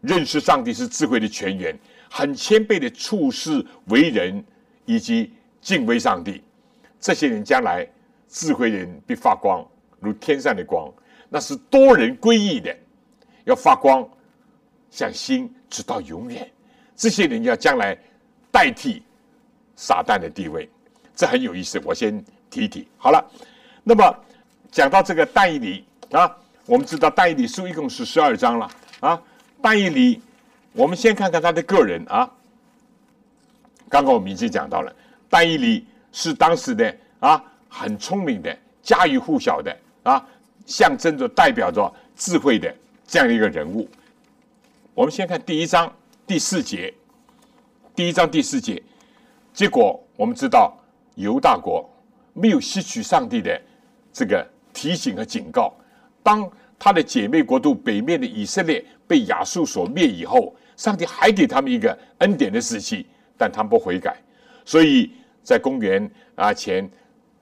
[0.00, 1.78] 认识上帝是智慧的泉源，
[2.10, 4.42] 很谦卑的处事为人，
[4.86, 6.42] 以及敬畏上帝。
[6.98, 7.86] 这些人将来
[8.26, 9.62] 智慧人必发光，
[10.00, 10.90] 如天上的光，
[11.28, 12.74] 那是多人归义的。
[13.44, 14.08] 要发光，
[14.90, 16.48] 像星，直到永远。
[16.94, 17.96] 这些人要将来
[18.50, 19.02] 代替
[19.76, 20.68] 撒旦的地位，
[21.16, 21.80] 这很有意思。
[21.84, 23.24] 我先提一提好了。
[23.82, 24.14] 那么
[24.70, 26.30] 讲到这个但以理啊，
[26.66, 29.20] 我们知道但以理书一共是十二章了啊。
[29.60, 30.20] 但以理，
[30.72, 32.30] 我们先看看他的个人啊。
[33.88, 34.94] 刚刚我们已经讲到了，
[35.28, 40.24] 但以理是当时的啊很聪明的、家喻户晓的啊，
[40.66, 42.72] 象征着、代表着智慧的。
[43.12, 43.86] 这样的一个人物，
[44.94, 45.94] 我们先看第一章
[46.26, 46.94] 第四节。
[47.94, 48.82] 第一章第四节，
[49.52, 50.74] 结果我们知道
[51.16, 51.86] 犹大国
[52.32, 53.60] 没有吸取上帝的
[54.14, 55.74] 这个提醒和警告。
[56.22, 64.16] 当他的姐妹国度北面的以色列被亚述所灭以后，上帝还给他们一个恩典的时期，但他们不悔改。
[64.64, 65.10] 所以
[65.42, 66.90] 在公元啊前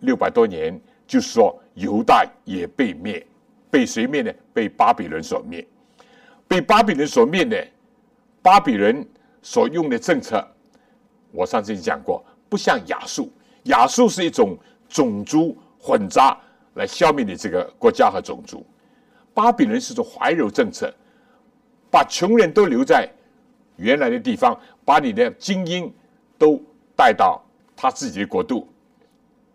[0.00, 3.24] 六百多年，就是说犹大也被灭。
[3.70, 4.32] 被谁灭呢？
[4.60, 5.66] 被巴比伦所灭。
[6.46, 7.66] 被巴比伦所灭的，
[8.42, 9.08] 巴比伦
[9.40, 10.46] 所用的政策，
[11.32, 13.32] 我上次已经讲过，不像亚述。
[13.64, 16.38] 亚述是一种种族混杂
[16.74, 18.66] 来消灭你这个国家和种族。
[19.32, 20.92] 巴比伦是种怀柔政策，
[21.90, 23.08] 把穷人都留在
[23.76, 25.90] 原来的地方，把你的精英
[26.36, 26.60] 都
[26.94, 27.42] 带到
[27.74, 28.68] 他自己的国度。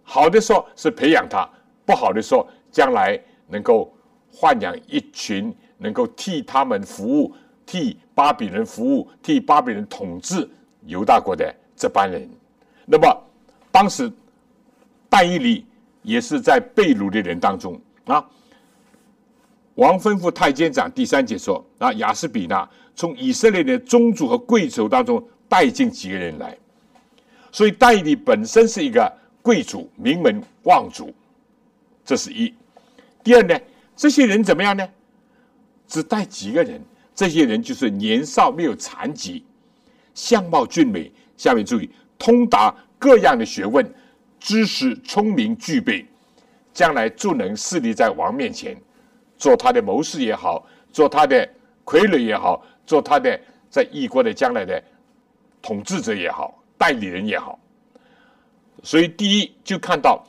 [0.02, 1.48] 好的说是培养他，
[1.86, 3.95] 不好的说将来能够。
[4.36, 7.34] 豢养一群能够替他们服务、
[7.66, 10.48] 替巴比伦服务、替巴比伦统治
[10.86, 12.30] 犹大国的这班人。
[12.86, 13.24] 那么，
[13.72, 14.12] 当时
[15.10, 15.66] 但以理
[16.02, 18.24] 也是在被掳的人当中啊。
[19.76, 26.58] 王吩咐太监长第三节说：“啊，雅斯比纳从以色列的宗族和贵族当中带进几个人来，
[27.52, 31.14] 所以但以理本身是一个贵族、名门望族，
[32.06, 32.54] 这是一。
[33.24, 33.58] 第二呢？”
[33.96, 34.88] 这些人怎么样呢？
[35.88, 36.82] 只带几个人，
[37.14, 39.46] 这些人就是年少没有残疾，
[40.16, 41.12] 相貌俊美。
[41.38, 43.88] 下面注意，通达各样的学问，
[44.40, 46.04] 知识聪明具备，
[46.74, 48.76] 将来就能势立在王面前，
[49.38, 51.48] 做他的谋士也好，做他的
[51.86, 54.84] 傀儡也好，做他的在异国的将来的
[55.62, 57.60] 统治者也好，代理人也好。
[58.82, 60.26] 所以第一就看到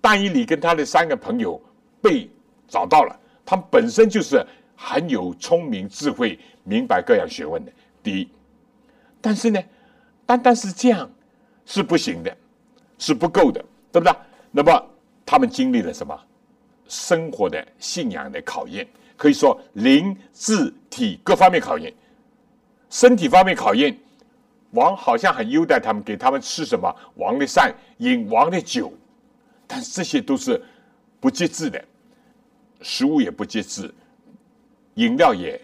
[0.00, 1.60] 但以理跟他的三个朋友
[2.00, 2.30] 被。
[2.70, 4.42] 找到了，他们本身就是
[4.76, 7.72] 很有聪明智慧、明白各样学问的。
[8.02, 8.28] 第一，
[9.20, 9.60] 但是呢，
[10.24, 11.10] 单单是这样
[11.66, 12.34] 是不行的，
[12.96, 13.62] 是不够的，
[13.92, 14.14] 对不对？
[14.52, 14.86] 那么
[15.26, 16.18] 他们经历了什么？
[16.88, 18.84] 生活的信仰的考验，
[19.16, 21.92] 可以说灵、智、体各方面考验。
[22.88, 23.96] 身体方面考验，
[24.72, 28.92] 王好像很优待他们，给他们吃什么王的膳，饮王的酒，
[29.68, 30.60] 但这些都是
[31.20, 31.80] 不节制的。
[32.82, 33.92] 食物也不节制，
[34.94, 35.60] 饮料也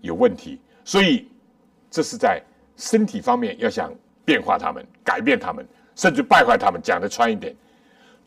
[0.00, 1.26] 有问题，所以
[1.90, 2.42] 这是在
[2.76, 3.92] 身体方面要想
[4.24, 5.66] 变化他们、改变他们，
[5.96, 6.80] 甚至败坏他们。
[6.82, 7.54] 讲的穿一点，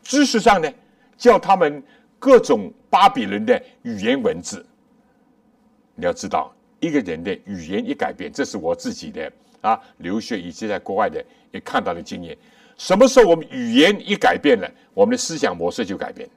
[0.01, 0.71] 知识上呢，
[1.17, 1.83] 叫他们
[2.19, 4.65] 各种巴比伦的语言文字。
[5.95, 9.31] 你要知道，一个人的语言一改变，这是我自己的
[9.61, 12.35] 啊留学以及在国外的也看到的经验。
[12.77, 16.27] 什么时候我们语言一改变了，我们的思想模式就改变。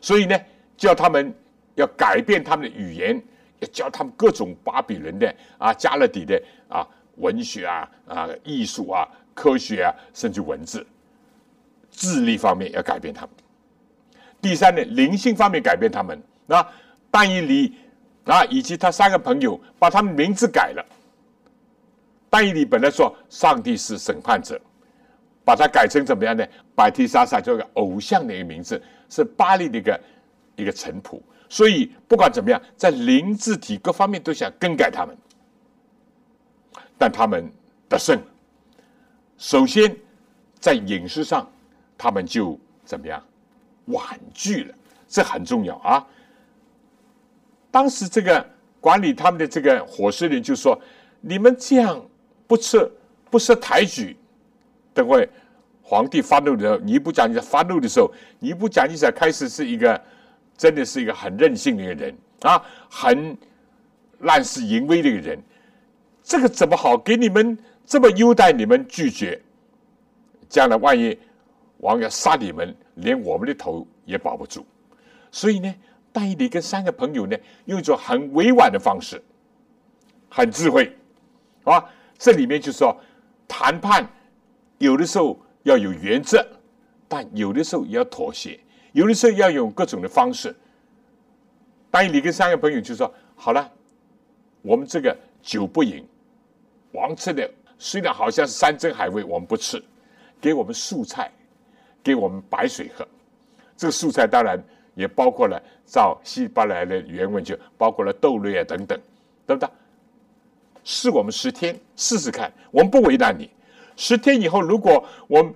[0.00, 0.38] 所以呢，
[0.76, 1.34] 叫他们
[1.74, 3.20] 要改变他们的语言，
[3.60, 6.86] 要教他们各种巴比伦的啊、加勒底的啊
[7.16, 10.86] 文学啊、啊艺术啊、科学啊，甚至文字、
[11.90, 13.30] 智力方面要改变他们。
[14.40, 16.20] 第三呢，灵性方面改变他们。
[16.46, 16.66] 那
[17.10, 17.74] 但以理
[18.24, 20.84] 啊，以及他三个朋友把他们名字改了。
[22.30, 24.60] 但以理本来说上帝是审判者，
[25.44, 26.46] 把它改成怎么样呢？
[26.74, 30.00] 百提莎莎这个偶像的一个名字，是巴黎的一个
[30.56, 31.20] 一个臣仆。
[31.48, 35.16] 所以不管怎么样，在灵字体各方面都想更改他们，
[36.96, 37.50] 但他们
[37.88, 38.20] 得胜。
[39.36, 39.96] 首先
[40.58, 41.50] 在饮食上，
[41.96, 43.22] 他们就怎么样
[43.86, 44.74] 婉拒了，
[45.08, 46.06] 这很重要啊。
[47.70, 48.44] 当时这个
[48.80, 50.80] 管理他们的这个伙食人就说
[51.20, 52.02] ：“你们这样。”
[52.48, 52.90] 不吃
[53.30, 54.16] 不识抬举，
[54.94, 55.28] 等会
[55.88, 59.98] 皇帝发怒的时候，尼布甲尼撒发怒的时候，尼布甲尼撒开始是一个
[60.54, 63.34] 真的是一个很任性的一个人啊，很
[64.18, 65.42] 滥施淫威的一个人。
[66.22, 66.94] 这个怎么好？
[66.98, 69.40] 给你们这么优待，你们拒绝，
[70.46, 71.18] 将来万一
[71.78, 74.66] 王要杀你们，连我们的头也保不住。
[75.30, 75.74] 所以呢，
[76.12, 77.34] 但以理跟三个朋友呢，
[77.64, 79.22] 用一种很委婉的方式，
[80.28, 80.94] 很智慧，
[81.64, 81.82] 啊。
[82.18, 82.94] 这里面就是说，
[83.46, 84.06] 谈判
[84.76, 85.38] 有的时候
[85.68, 86.44] 要有原则，
[87.06, 88.58] 但有的时候也要妥协，
[88.92, 90.54] 有的时候要用各种的方式。
[91.90, 93.70] 当你跟三个朋友就说：“好了，
[94.62, 96.06] 我们这个酒不饮，
[96.92, 97.48] 王吃的
[97.78, 99.82] 虽然好像是山珍海味，我们不吃，
[100.40, 101.30] 给我们素菜，
[102.02, 103.06] 给我们白水喝。
[103.76, 104.58] 这个素菜当然
[104.94, 108.98] 也包括了，照希伯来的原文就包括了豆类啊等等，
[109.46, 109.68] 对不对？”
[110.82, 113.50] 试我们十天试试看，我们不为难你。
[114.00, 115.52] 十天以后，如果我们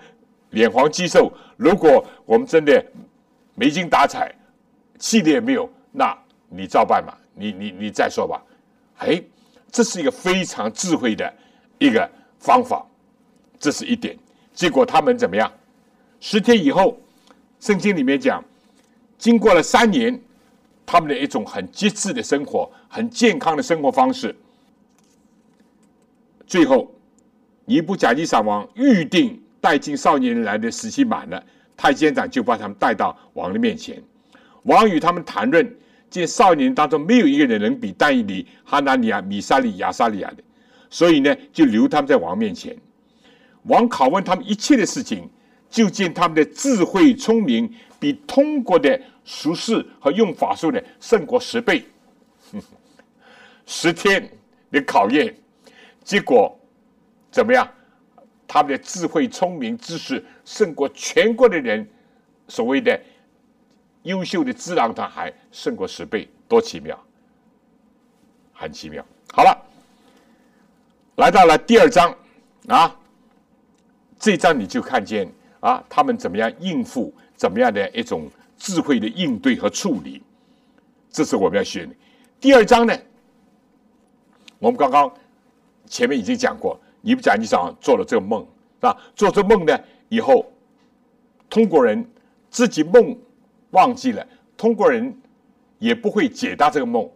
[0.51, 2.85] 脸黄肌瘦，如果我们真的
[3.55, 4.35] 没精打采，
[4.99, 6.13] 气力也没有，那
[6.49, 8.43] 你照办吧，你你你再说吧。
[8.99, 9.23] 哎，
[9.71, 11.33] 这是一个非常智慧的
[11.79, 12.85] 一个方法，
[13.61, 14.19] 这是一点。
[14.53, 15.51] 结果他们怎么样？
[16.19, 16.99] 十天以后，
[17.61, 18.43] 圣经里面讲，
[19.17, 20.21] 经过了三年，
[20.85, 24.35] 他们的一种很节制的生活，很健康的生活方式。
[26.45, 26.93] 最后，
[27.73, 31.43] 尼布甲尼撒王预定带进少年来的时期满了，
[31.75, 33.99] 太监长就把他们带到王的面前。
[34.65, 35.75] 王与他们谈论，
[36.11, 40.43] 见少年当中没有一个人能比但以理、哈拿尼亚、米沙利、亚沙利亚的，
[40.91, 42.77] 所以呢，就留他们在王面前。
[43.63, 45.27] 王拷问他们一切的事情，
[45.71, 51.83] 就见他们的智慧聪明，比通过的术士和用法术的胜过十倍。
[53.65, 54.29] 十天
[54.71, 55.35] 的考验。
[56.05, 56.59] 结果
[57.33, 57.69] 怎么样？
[58.47, 61.89] 他们的智慧、聪明、知识胜过全国的人，
[62.47, 63.01] 所谓的
[64.03, 67.03] 优秀的智囊团还胜过十倍，多奇妙！
[68.53, 69.03] 很奇妙。
[69.33, 69.59] 好了，
[71.17, 72.15] 来到了第二章
[72.69, 72.95] 啊，
[74.19, 75.27] 这章你就看见
[75.61, 80.23] 啊，他们怎么样应付，怎么样的一种智慧的应对和处理，
[81.11, 81.95] 这是我们要学的。
[82.39, 82.95] 第二章呢，
[84.59, 85.11] 我们刚刚。
[85.89, 88.47] 前面已经讲过，尼布甲尼撒做了这个梦，
[88.81, 89.79] 啊，做这梦呢
[90.09, 90.51] 以后，
[91.51, 92.09] 通过人
[92.49, 93.15] 自己梦
[93.73, 94.27] 忘记了，
[94.57, 95.15] 通过人
[95.79, 97.11] 也不会解答这个梦，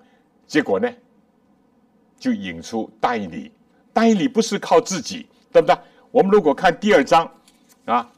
[0.46, 0.92] 结果呢，
[2.18, 3.50] 就引出大义理。
[3.92, 5.76] 大义理不是靠自己，对不对？
[6.10, 7.30] 我们如果看第二章
[7.84, 8.10] 啊，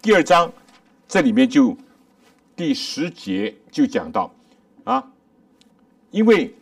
[0.00, 0.50] 第二章
[1.06, 1.76] 这里面就
[2.54, 4.32] 第十节就讲到
[4.84, 5.12] 啊，
[6.10, 6.54] 因为。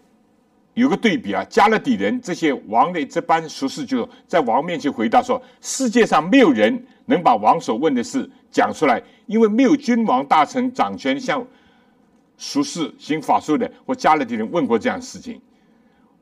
[0.77, 11.43] 有个对比啊，加勒底人这些王的这班术士就在王面前回答说：“世界上没有人能把王所问的事讲出来，因为没有君王大臣掌权向
[12.37, 15.41] 术士行法术的或加勒底人问过这样的事情。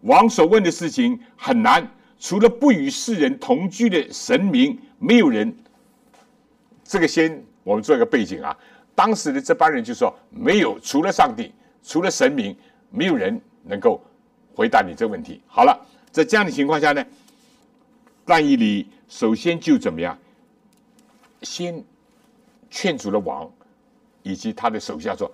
[0.03, 1.85] 王所问的事情很难，
[2.21, 5.53] 除了不与世人同居的神明，没有人。
[6.85, 8.57] 这个先我们做一个背景啊，
[8.95, 11.53] 当时的这帮人就说：没有，除了上帝，
[11.83, 12.57] 除了神明，
[12.93, 14.01] 没有人能够。”
[14.55, 15.79] 回答你这个问题好了，
[16.11, 17.05] 在这样的情况下呢，
[18.25, 20.17] 但以理首先就怎么样，
[21.43, 21.83] 先
[22.71, 23.51] 劝阻了王
[24.23, 25.31] 以及他的手下说：“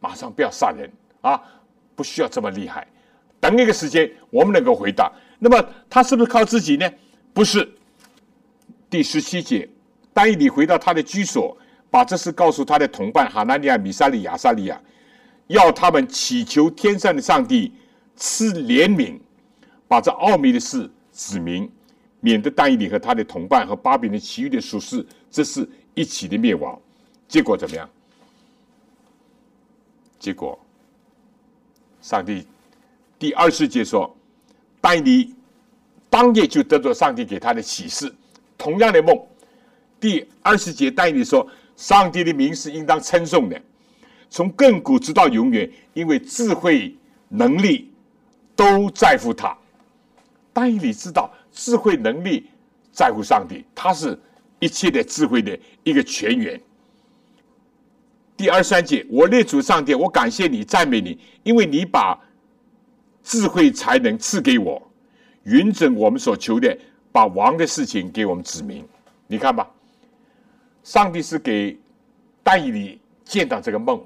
[0.00, 0.90] 马上不要杀人
[1.20, 1.40] 啊，
[1.96, 2.86] 不需要这么厉害，
[3.40, 5.10] 等一个时间我们能够回答。”
[5.40, 6.90] 那么他是不是靠自己呢？
[7.32, 7.68] 不是。
[8.90, 9.68] 第十七节，
[10.12, 11.56] 但以理回到他的居所，
[11.90, 14.80] 把这事告诉他的同伴哈纳尼亚、米沙利亚、沙利亚，
[15.46, 17.72] 要他们祈求天上的上帝。
[18.18, 19.16] 赐怜悯，
[19.86, 21.70] 把这奥秘的事指明，
[22.18, 26.78] 免得但以理和他的同伴和巴比伦其余的术士，这是一起的灭亡。
[27.28, 27.88] 结果怎么样？
[30.18, 30.58] 结果，
[32.02, 32.44] 上帝
[33.20, 34.12] 第二十节说，
[34.80, 35.34] 但以理
[36.10, 38.12] 当夜就得着上帝给他的启示，
[38.56, 39.16] 同样的梦。
[40.00, 43.62] 第二十节但以理说，上帝的名是应当称颂的，
[44.28, 46.96] 从亘古直到永远，因为智慧
[47.28, 47.92] 能力
[48.58, 49.56] 都在乎他。
[50.52, 51.32] 但以理知道。
[51.50, 52.48] 智慧能力
[52.92, 54.16] 在乎上帝，他是
[54.60, 56.60] 一切的智慧的一个泉源。
[58.36, 62.16] 第二三节，我列祖上帝，我感谢你，赞美你，因为你把
[63.24, 64.80] 智慧才能赐给我，
[65.44, 66.78] 允准我们所求的，
[67.10, 68.86] 把王的事情给我们指明。
[69.26, 69.68] 你看吧，
[70.84, 71.76] 上帝是给
[72.44, 74.00] 但以理见到这个梦，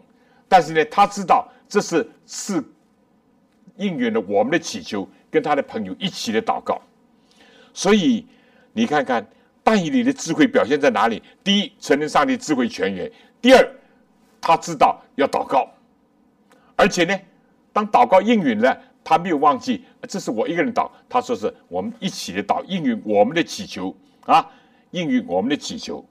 [0.48, 2.64] 但是呢，他知道这是是
[3.76, 6.80] 应允了我们的祈求，跟他的朋友一起的祷告。
[7.74, 8.26] 所以，
[8.72, 9.26] 你看看
[9.62, 11.22] 但以理的智慧表现在哪里？
[11.42, 13.08] 第一，承认上帝智慧泉源；
[13.40, 13.74] 第二，
[14.40, 15.68] 他知道要祷告，
[16.76, 17.18] 而且呢，
[17.72, 23.96] 当祷告应允了，他没有忘记这是我一个人祷，他说是我们一起的祷，应允我们的祈求
[24.26, 24.46] 啊，
[24.90, 26.04] 应允我们的祈求，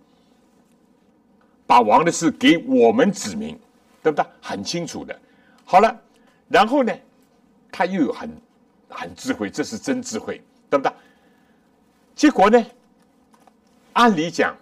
[1.68, 3.60] 把王的事给我们指明，
[4.02, 4.26] 对不对？
[4.42, 5.18] 很清楚的。
[5.64, 6.02] 好了，
[6.48, 6.94] 然后呢，
[7.72, 8.30] 他又有很
[8.90, 10.92] 很智慧，这是真智慧，对不对？
[12.14, 12.64] 结果呢？
[13.94, 14.56] 按理讲，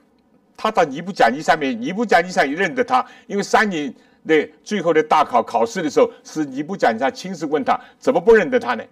[0.56, 3.94] 他到尼布甲尼上面，尼布甲尼上也认得他，因为三年
[4.28, 8.84] 的最后的大考考试的时候，是尼布甲尼上亲自问他，怎么不认得他呢？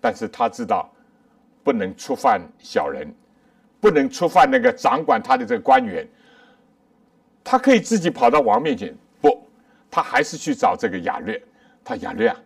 [0.00, 0.90] 但是他知道
[1.62, 3.06] 不能触犯小人，
[3.80, 6.06] 不能触犯那个掌管他的这个官员，
[7.44, 9.42] 他可以自己跑到王面前，不，
[9.90, 11.42] 他还是去找这个亚略。
[11.82, 12.36] 他亚略啊，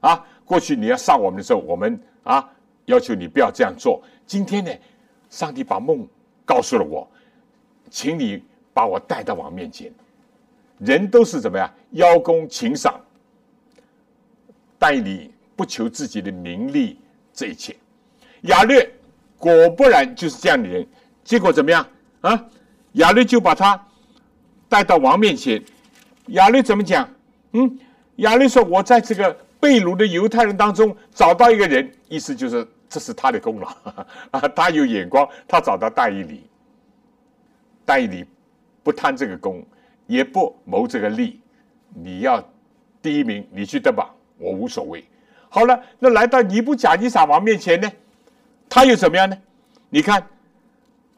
[0.00, 2.48] 啊，过去你要上我们的时候，我们啊
[2.86, 4.02] 要求你不要这样做。
[4.24, 4.70] 今天呢？
[5.28, 6.06] 上帝把梦
[6.44, 7.06] 告诉了我，
[7.90, 8.42] 请你
[8.72, 9.92] 把我带到王面前。
[10.78, 13.00] 人都是怎么样邀功请赏，
[14.78, 16.98] 代你不求自己的名利，
[17.32, 17.76] 这一切。
[18.42, 18.88] 亚略
[19.36, 20.86] 果不然就是这样的人，
[21.24, 21.84] 结果怎么样
[22.20, 22.46] 啊？
[22.92, 23.84] 亚略就把他
[24.68, 25.62] 带到王面前。
[26.28, 27.08] 亚略怎么讲？
[27.52, 27.78] 嗯，
[28.16, 33.66] 亚略说：“我在这个被掳的犹太人当中找到一个人，意思就是。”这是他的功劳
[34.30, 34.40] 啊！
[34.54, 36.46] 他有眼光，他找到戴以礼，
[37.84, 38.24] 戴以礼
[38.84, 39.60] 不贪这个功，
[40.06, 41.40] 也不谋这个利。
[41.92, 42.40] 你要
[43.02, 45.04] 第一名，你去得吧，我无所谓。
[45.48, 47.90] 好了，那来到尼布甲尼撒王面前呢，
[48.68, 49.36] 他又怎么样呢？
[49.90, 50.24] 你看，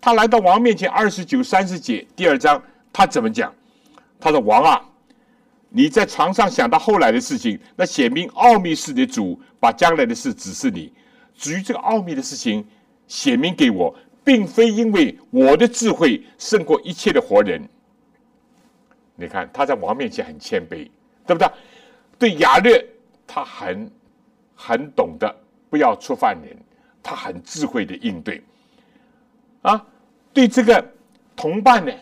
[0.00, 2.60] 他来到王面前，二十九、三十节第二章，
[2.90, 3.52] 他怎么讲？
[4.18, 4.82] 他说：“王啊，
[5.70, 10.92] 你在床上想到后来的事情，那显明奥秘式的主把将来的事指示你。”
[11.36, 12.66] 至于这个奥秘的事情，
[13.06, 13.94] 显明给我，
[14.24, 17.62] 并非因为我的智慧胜过一切的活人。
[19.14, 20.88] 你看他在王面前很谦卑，
[21.26, 21.48] 对不对？
[22.18, 22.84] 对雅略，
[23.26, 23.90] 他很
[24.56, 25.32] 很懂得
[25.70, 26.56] 不要触犯人，
[27.02, 28.42] 他很智慧的应对。
[29.62, 29.86] 啊，
[30.32, 30.84] 对这个
[31.36, 31.92] 同伴呢，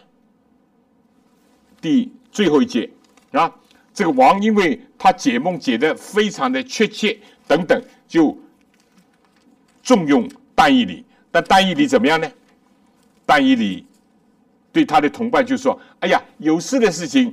[1.80, 2.88] 第最后一节
[3.36, 3.52] 啊，
[3.92, 8.36] 这个王因为他解梦解的非常的确切，等等就。
[9.82, 12.28] 重用但义礼，但但义礼怎么样呢？
[13.24, 13.86] 但义礼
[14.72, 17.32] 对他的同伴就说：“哎呀，有事的事情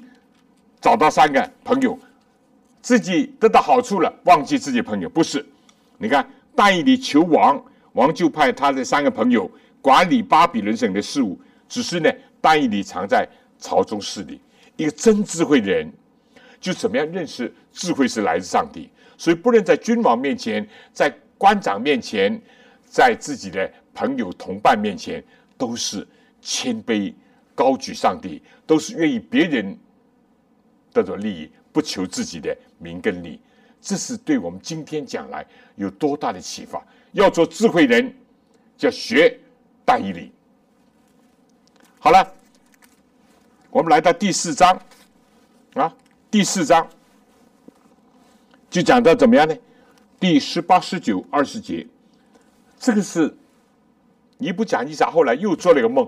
[0.80, 1.98] 找到三个朋友，
[2.80, 5.44] 自己得到好处了，忘记自己朋友不是？
[5.98, 7.60] 你看，但义礼求王，
[7.94, 9.50] 王就派他的三个朋友
[9.82, 11.36] 管理巴比伦省的事务。
[11.68, 13.28] 只是呢，但义礼藏在
[13.58, 14.40] 朝中势力，
[14.76, 15.92] 一个真智慧的人，
[16.60, 21.14] 就怎么样认识智慧是来自上帝，所以不能在君王面前，在。
[21.36, 22.42] 官长面前，
[22.86, 25.22] 在自己的朋友同伴面前，
[25.58, 26.08] 都是
[26.42, 27.14] 谦卑、
[27.54, 29.78] 高举上帝，都是愿意别人
[30.94, 33.42] 得到利益，不求自己的名跟利。
[33.82, 35.46] 这是对我们今天讲来
[35.76, 36.82] 有多大的启发？
[37.12, 38.16] 要做智慧人，
[38.78, 39.38] 就要学
[39.84, 40.32] 大义理。
[42.00, 42.33] 好了，
[43.74, 44.80] 我们来到第四章
[45.74, 45.92] 啊，
[46.30, 46.88] 第四章
[48.70, 49.56] 就讲到怎么样呢？
[50.20, 51.88] 第十八、十九、二十节，
[52.78, 53.36] 这个是
[54.38, 56.08] 尼布甲尼撒后来又做了一个梦，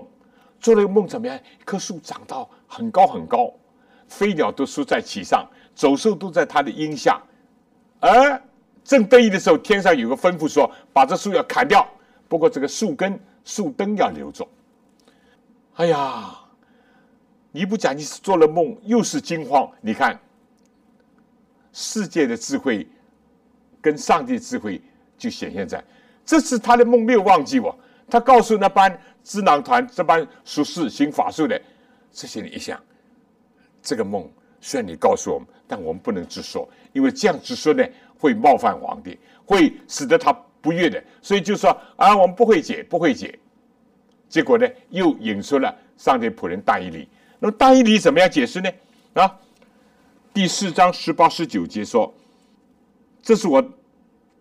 [0.60, 1.36] 做了一个梦怎么样？
[1.36, 3.52] 一棵树长到很高很高，
[4.06, 5.44] 飞鸟都缩在其上，
[5.74, 7.20] 走兽都在它的荫下。
[7.98, 8.40] 而
[8.84, 11.84] 正得意的时候，天上有个吩咐说：把这树要砍掉，
[12.28, 14.46] 不过这个树根、树灯要留着。
[15.74, 16.32] 哎呀，
[17.56, 19.66] 尼布甲尼撒做了梦，又是惊慌。
[19.80, 20.20] 你看，
[21.72, 22.86] 世界的智慧。
[23.80, 24.82] 跟上帝智慧
[25.16, 25.82] 就显现在，
[26.24, 27.72] 这次他的梦没有忘记我，
[28.10, 31.60] 他告诉那班智囊团这班术士行法术的
[32.10, 32.82] 这些人一想，
[33.80, 34.28] 这个梦
[34.60, 37.84] 虽然你告诉我们，但我们不能直说，因为这样直说呢
[38.18, 43.38] 会冒犯皇帝，会使得他不悦的，所以就说啊，我们不会解，不会解。
[44.28, 47.08] 结果呢，又引出了上帝仆人大义理。
[47.38, 48.70] 那么大义理怎么样解释呢？
[49.14, 49.38] 啊，
[50.32, 52.12] 第四章十八十九节说，
[53.22, 53.62] 这是我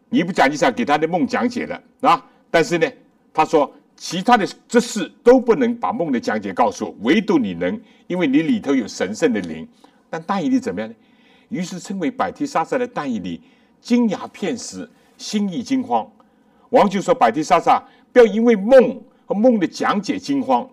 [0.10, 2.88] 尼布讲尼撒给他的梦讲解的啊，但是呢。
[3.38, 7.78] 他说：“其他的这事都不能把梦的讲解告诉我，唯独你能，
[8.08, 9.68] 因为你里头有神圣的灵。
[10.10, 10.96] 但大义理怎么样呢？
[11.50, 13.42] 于是称为百提沙撒的大义理
[13.82, 16.10] 惊讶片时，心意惊慌。
[16.70, 17.84] 王就说：百提沙撒，
[18.14, 20.66] 不要因为梦和梦的讲解惊慌。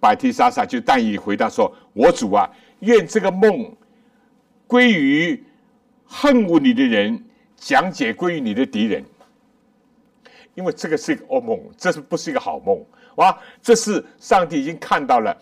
[0.00, 3.76] 百提沙撒就但以回答说：我主啊，愿这个梦
[4.66, 5.44] 归于
[6.04, 7.22] 恨恶你的人，
[7.54, 9.04] 讲解归于你的敌人。”
[10.56, 12.84] 因为这个是一个噩梦，这是不是一个好梦？
[13.14, 13.38] 哇！
[13.62, 15.34] 这是上帝已经看到了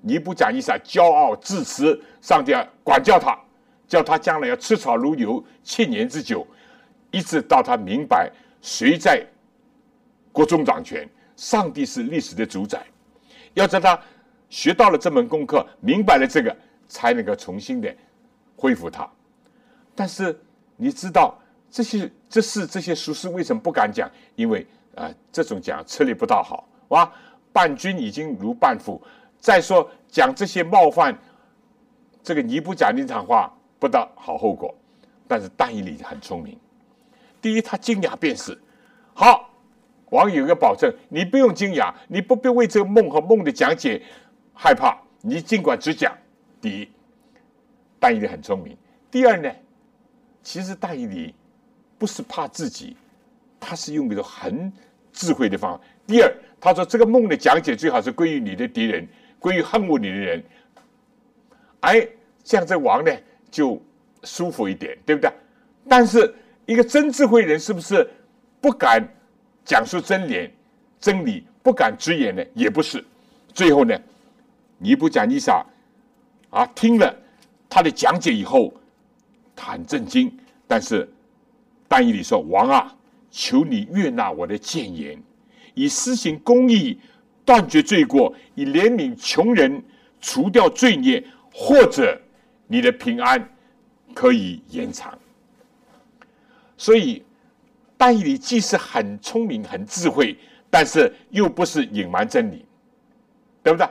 [0.00, 3.38] 尼布甲尼撒骄傲自持，上帝要管教他，
[3.86, 6.46] 叫他将来要吃草如牛，七年之久，
[7.10, 8.30] 一直到他明白
[8.62, 9.24] 谁在
[10.32, 12.82] 国中掌权，上帝是历史的主宰。
[13.54, 13.98] 要在他
[14.50, 16.54] 学到了这门功课，明白了这个，
[16.86, 17.94] 才能够重新的
[18.56, 19.08] 恢复他。
[19.94, 20.38] 但是
[20.76, 21.38] 你知道？
[21.70, 24.08] 这些这是这些术士为什么不敢讲？
[24.36, 27.12] 因为啊，这种讲吃力不大好，哇！
[27.52, 29.02] 伴君已经如伴父。
[29.40, 31.18] 再说讲这些冒犯
[32.22, 34.72] 这个尼布甲那场话，不得好后果。
[35.26, 36.56] 但是但以理很聪明，
[37.42, 38.56] 第一他惊讶便是
[39.12, 39.50] 好。
[40.14, 44.00] 王有一个保证，你不用惊讶，你不必为这个梦和梦的讲解
[44.54, 46.16] 害怕，你尽管只讲。
[46.60, 46.88] 第一，
[47.98, 48.76] 但以理很聪明。
[49.10, 49.50] 第二呢，
[50.42, 51.34] 其实大义理。
[51.96, 52.96] 不是怕自己，
[53.58, 54.70] 他是用一种很
[55.12, 55.84] 智慧的方法。
[56.06, 59.06] 第二，他说这个梦的讲解最好是归于你的敌人，
[59.38, 60.44] 归于恨恶你的人。
[61.80, 62.06] 哎，
[62.42, 63.10] 这样这王呢
[63.50, 63.80] 就
[64.24, 65.30] 舒服一点，对不对？
[65.88, 66.34] 但是
[66.66, 68.06] 一个真智慧人是不是
[68.60, 69.08] 不敢
[69.64, 70.50] 讲述真理？
[71.00, 72.44] 真理不敢直言呢？
[72.54, 73.04] 也不是。
[73.52, 73.98] 最后呢，
[74.78, 75.64] 尼布甲尼撒
[76.50, 77.14] 啊听了
[77.68, 78.72] 他的讲解以后，
[79.54, 80.36] 他很震惊，
[80.66, 81.08] 但是。
[81.86, 82.92] 但以理说：“王啊，
[83.30, 85.22] 求你悦纳我的谏言，
[85.74, 86.98] 以施行公义，
[87.44, 89.80] 断绝罪过，以怜悯穷人，
[90.20, 92.20] 除掉罪孽，或者
[92.66, 93.48] 你的平安
[94.14, 95.16] 可以延长。”
[96.76, 97.22] 所以，
[97.96, 100.36] 但以理既是很聪明、很智慧，
[100.70, 102.64] 但是又不是隐瞒真理，
[103.62, 103.88] 对不对？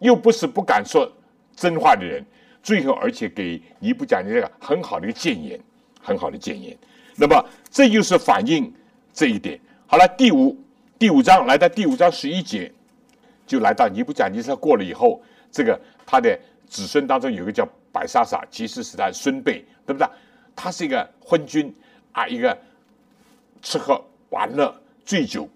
[0.00, 1.10] 又不是不敢说
[1.54, 2.24] 真话的人。
[2.62, 5.58] 最后，而且给尼布甲尼这个很好的一个谏言，
[6.02, 6.76] 很好的谏言。
[7.14, 8.72] 那么，这就是反映
[9.12, 9.58] 这一点。
[9.86, 10.56] 好了，第五
[10.98, 12.70] 第五章来到第五章十一节，
[13.46, 20.06] 就来到尼布甲尼撒过了以后，这个他的子孙当中有一个叫百沙撒，其实是他孙辈，对不对？
[20.56, 21.72] 他是一个昏君
[22.12, 22.58] 啊，一个
[23.66, 24.00] 吃喝
[24.30, 24.72] 玩乐、
[25.04, 25.48] 醉酒，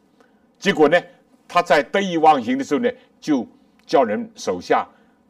[0.59, 1.01] 结果呢，
[1.47, 2.91] 他在得意忘形的时候呢，
[3.21, 3.47] 就
[3.87, 4.85] 叫人手下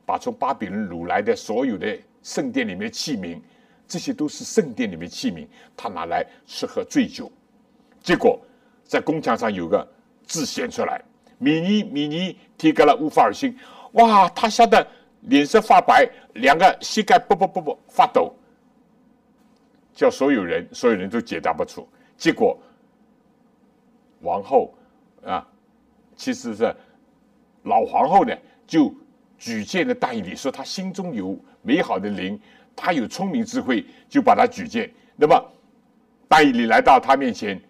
[0.06, 3.38] 把从巴比伦掳来的所有的圣殿里面的器皿。
[3.86, 7.30] 这些都是圣殿里面器皿，他拿来吃喝醉酒，
[8.02, 8.40] 结果
[8.82, 9.86] 在宫墙上有个
[10.26, 11.02] 字显出来
[11.36, 13.54] ：“米尼米尼提格了乌法尔辛。”
[13.92, 14.86] 哇，他吓得
[15.24, 18.34] 脸色发白，两个膝盖啵啵啵啵发抖，
[19.92, 21.86] 叫所有人，所有人都解答不出。
[22.16, 22.56] 结果
[24.20, 24.74] 王后
[25.24, 25.46] 啊，
[26.16, 26.74] 其实是
[27.64, 28.94] 老皇后呢，就
[29.38, 32.40] 举荐了大义理，说他心中有美好的灵。
[32.76, 34.90] 他有聪明智慧，就把他举荐。
[35.16, 35.52] 那么，
[36.28, 37.60] 大义理来到他面前，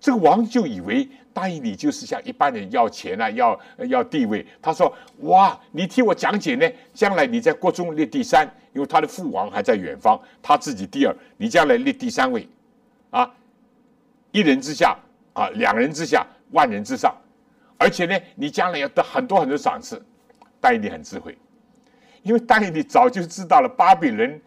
[0.00, 4.44] 这个王就以为大义理就是像一般人要钱啊，要要地位。
[4.60, 12.48] 他说：“哇，你替我讲解呢，将来你在国中列第三，因为他的父王还在远方，他自己第二，你将来列第三位，
[13.10, 13.32] 啊，
[14.34, 14.98] 一人之下
[15.32, 17.14] 啊，两人之下，万人之上，
[17.78, 20.04] 而且呢，你将来要得很多很多赏赐。”
[20.60, 21.38] 大义理很智慧。
[22.22, 24.42] 因为但以理早就知道了，巴比伦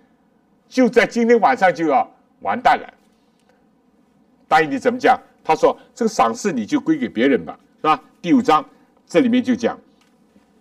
[0.67, 2.05] 就在今天晚上就要
[2.41, 2.93] 完蛋了。
[4.45, 5.17] 但以理怎么讲？
[5.41, 8.67] 他说：“这个赏赐你就归给别人吧，是吧？”第五章
[9.05, 9.79] 这里面就讲，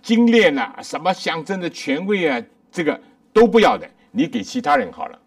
[0.03, 3.01] 精炼啊，什么象征的权威啊，这个
[3.33, 5.18] 都不要的，你给其他人好了。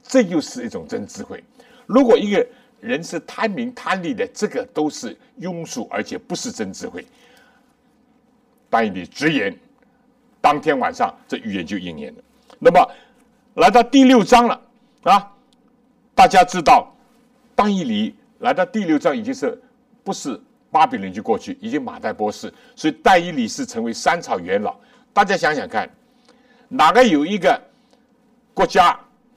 [0.00, 1.42] 这就是一种真智慧。
[1.86, 2.46] 如果一个
[2.86, 7.04] 人是贪名贪利的，这个都是庸俗，而且不是真智慧。
[8.70, 9.56] 但以理直言。
[10.38, 12.22] 当天晚上，这预言就应验了。
[12.60, 12.88] 那么，
[13.54, 14.60] 来到第六章了
[15.02, 15.32] 啊！
[16.14, 16.94] 大家知道，
[17.56, 19.60] 当以理来到第六章已经是
[20.04, 24.76] 不是巴比伦就过去，已经马代波斯，所以但以理是成为三朝元老。
[25.12, 25.90] 大家想想看，
[26.68, 27.60] 哪个有一个
[28.54, 28.96] 国家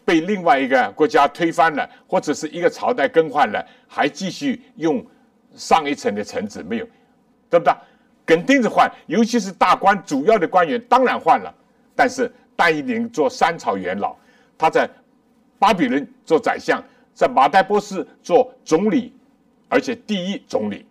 [0.10, 5.05] 被另外一个国家推翻了，或者是一个朝代更换了，还继续用
[5.55, 6.64] 上一层的臣子？
[6.64, 6.86] 没有，
[7.47, 7.72] 对不对？
[8.26, 11.53] 肯定是换，尤其是大官、主要的官员，当然换了。
[11.95, 14.16] 但是但以理做三朝元老，
[14.57, 14.89] 他在
[15.60, 16.84] 巴比伦做宰相，
[17.14, 19.14] 在马代波斯做总理，
[19.68, 20.88] 而且第一总理，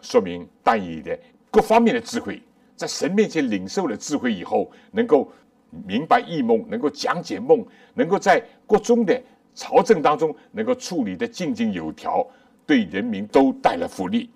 [0.00, 1.18] 说明但以理的
[1.50, 2.40] 各方面的智慧。
[2.76, 5.28] 在神面前领受了智慧以后，能够
[5.86, 7.64] 明白异梦，能够讲解梦，
[7.94, 9.20] 能够在国中的
[9.54, 12.26] 朝政当中能够处理的井井有条，
[12.66, 14.30] 对人民都带来福利。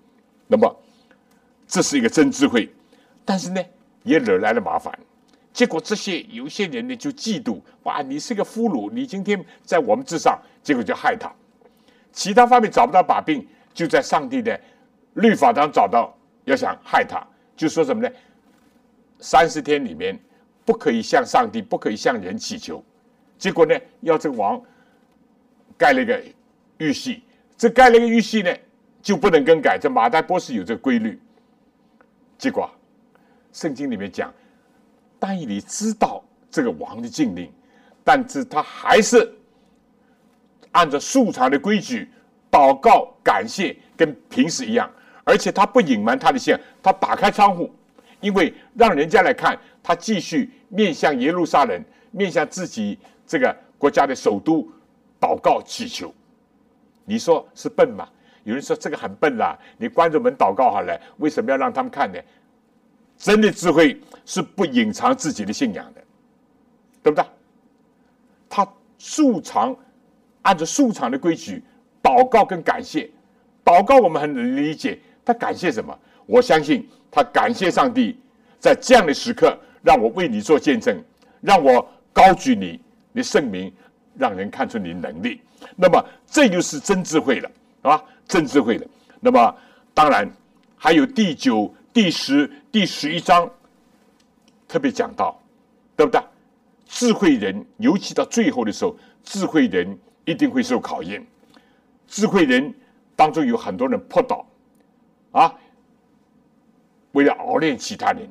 [0.47, 0.73] 那么，
[1.67, 2.71] 这是一个真智慧，
[3.23, 3.61] 但是呢，
[4.03, 4.97] 也惹来了麻烦。
[5.51, 11.33] 结果这些有些人呢就嫉妒，哇，你是个俘虏，你今天在我们之上，结果就害他。
[12.11, 14.59] 其他方面找不到把柄，就在上帝的
[15.13, 17.25] 律法当中找到，要想害他，
[17.55, 18.13] 就说什么呢？
[19.19, 20.19] 三十天里面
[20.65, 22.83] 不可以向上帝，不可以向人祈求。
[23.37, 24.59] 结果呢，要这个王
[25.77, 26.21] 盖了一个
[26.79, 27.21] 玉玺，
[27.55, 28.51] 这盖了一个玉玺呢，
[29.01, 29.77] 就不能更改。
[29.79, 31.19] 这马代波斯有这个规律。
[32.37, 32.69] 结果，
[33.53, 34.33] 圣经里面讲，
[35.19, 37.51] 但以理知道这个王的禁令，
[38.03, 39.31] 但是他还是
[40.71, 42.09] 按照素常的规矩
[42.49, 44.89] 祷告感谢，跟平时一样，
[45.23, 47.69] 而且他不隐瞒他的信，他打开窗户。
[48.21, 51.79] 因为让人家来看，他继续面向耶路撒冷，
[52.09, 54.67] 面向自己这个国家的首都
[55.21, 56.11] 祷告祈求，
[57.05, 58.09] 你说是笨吗？
[58.45, 62.19] 有人说这个很笨啦，你关着门祷告好了，为什么要让他们看呢？
[63.15, 66.01] 真的智慧是不隐藏自己的信仰的，
[67.03, 67.23] 对不对？
[68.49, 68.67] 他
[68.97, 69.77] 素常
[70.41, 71.63] 按照素常的规矩
[72.01, 73.07] 祷告跟感谢，
[73.63, 75.95] 祷告我们很能理解，他感谢什么？
[76.25, 78.19] 我相信他感谢上帝，
[78.59, 79.55] 在这样的时刻
[79.85, 81.01] 让我为你做见证，
[81.41, 82.81] 让我高举你
[83.13, 83.71] 的圣名，
[84.17, 85.39] 让人看出你能力。
[85.75, 87.51] 那么这就是真智慧了，
[87.83, 88.87] 啊，真智慧了。
[89.19, 89.55] 那么
[89.93, 90.27] 当然
[90.75, 93.47] 还有第九、第十、第十一章
[94.67, 95.39] 特别讲到，
[95.95, 96.19] 对不对？
[96.87, 101.25] 智慧人尤其到最后的时候，智慧人一定会受考验。
[102.07, 102.73] 智慧人
[103.15, 104.45] 当中有很多人扑倒，
[105.31, 105.53] 啊。
[107.11, 108.29] 为了熬练其他人，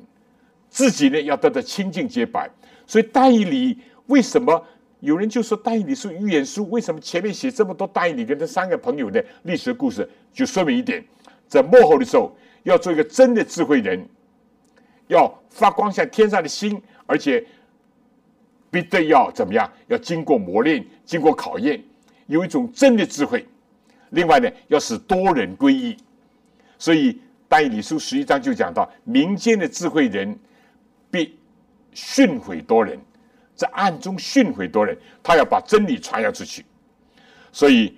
[0.75, 2.49] 自己呢要得到清净洁白。
[2.85, 4.61] 所以但以理为什么
[4.99, 6.69] 有人就说但以理是预言书？
[6.69, 10.07] 为什么前面写这么多但以理跟这三个朋友的历史故事？
[10.33, 11.01] 就说明一点，
[11.47, 14.05] 在幕后的时候要做一个真的智慧人，
[15.07, 17.41] 要发光像天上的星，而且
[18.69, 19.71] 必得要怎么样？
[19.87, 21.81] 要经过磨练，经过考验，
[22.27, 23.47] 有一种真的智慧。
[24.09, 25.95] 另外呢，要使多人归依，
[26.77, 27.21] 所以。
[27.47, 30.35] 大义理书十一章就讲到，民间的智慧人
[31.15, 31.39] 必
[31.93, 32.99] 训诲多人，
[33.55, 36.65] 在暗中训诲多人，他要把真理传扬出去。
[37.53, 37.97] 所以，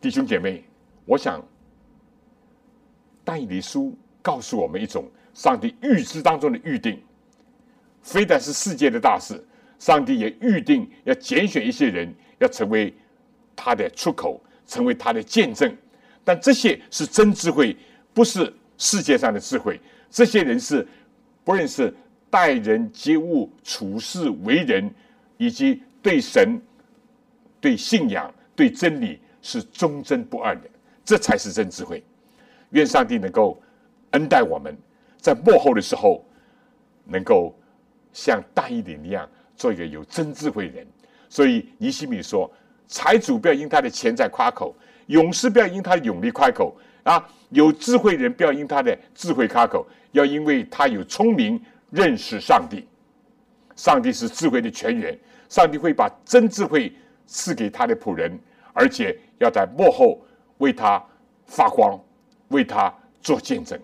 [0.00, 0.64] 弟兄姐妹，
[1.04, 1.40] 我想，
[3.22, 7.00] 但以理书告诉我们一种上帝预知当中的预定，
[8.02, 9.46] 非但是世界的大事，
[9.78, 12.92] 上帝也预定要拣选一些人，要成为
[13.54, 15.76] 他的出口，成为他的见证。
[16.24, 17.76] 但这些是真智慧。
[18.14, 20.84] 不是世界上的智慧，这些人是
[21.44, 21.94] 不认识
[22.30, 24.90] 待人接物、处事为人，
[25.36, 26.60] 以及对神、
[27.60, 30.62] 对信仰、对真理是忠贞不二的，
[31.04, 32.02] 这才是真智慧。
[32.70, 33.60] 愿上帝能够
[34.10, 34.76] 恩待我们，
[35.18, 36.24] 在幕后的时候，
[37.04, 37.54] 能够
[38.12, 40.86] 像大一点一样，做一个有真智慧的人。
[41.28, 42.50] 所以尼西米说
[42.86, 44.74] ：“财主不要因他的钱财夸口，
[45.06, 51.58] 勇士不要因他的勇力夸口。”啊，有智慧人不要因他的智慧夸口，要因为他有聪明
[51.90, 52.86] 认识上帝。
[53.76, 55.18] 上帝是智慧的泉源，
[55.48, 56.92] 上帝会把真智慧
[57.26, 58.38] 赐给他的仆人，
[58.72, 60.20] 而且要在幕后
[60.58, 61.00] 为他
[61.46, 61.98] 发光，
[62.48, 63.80] 为他做见证。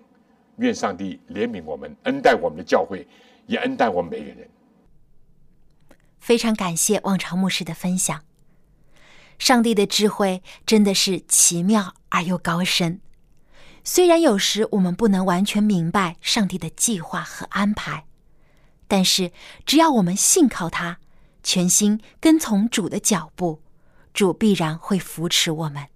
[0.57, 3.07] 愿上帝怜悯我们，恩待我们的教会，
[3.47, 4.49] 也恩待我们每个人。
[6.21, 8.23] 非常感谢望潮牧师的分享。
[9.39, 13.01] 上帝的智慧真的是奇妙而又高深。
[13.87, 18.07] 虽然有时我们不能完全明白上帝的计划和安排，
[18.89, 19.31] 但是
[19.67, 20.99] 只要我们信靠他，
[21.43, 23.63] 全心跟从主的脚步，
[24.15, 25.87] 主必然会扶持我们。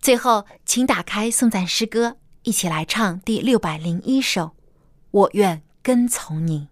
[0.00, 4.42] 最后，请打开颂赞诗歌，一起来唱第六百零一首
[5.10, 6.68] 《我愿跟从你》。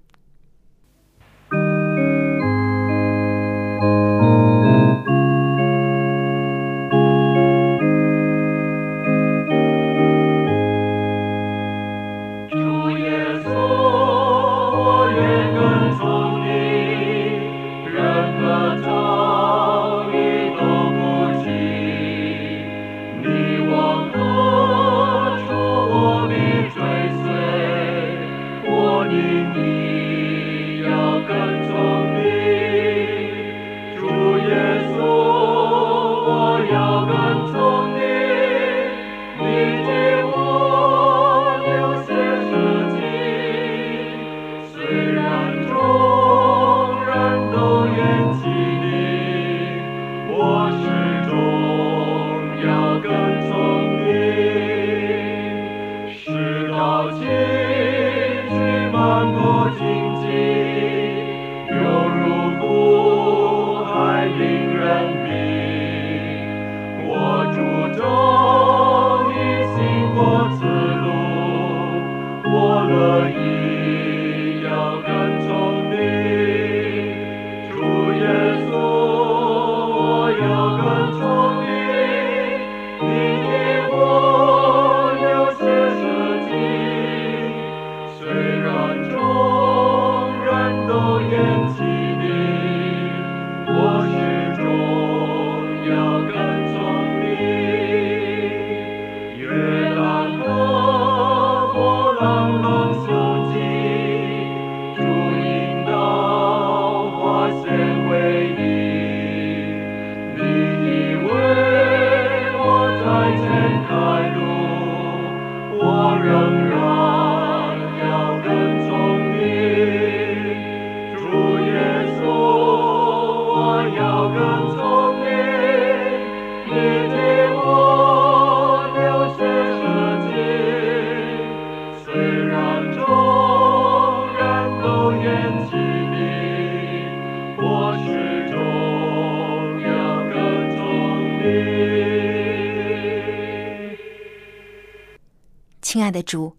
[146.14, 146.56] 的主，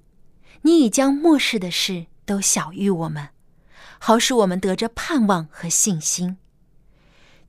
[0.63, 3.29] 你已将末世的事都晓谕我们，
[3.97, 6.37] 好使我们得着盼望和信心。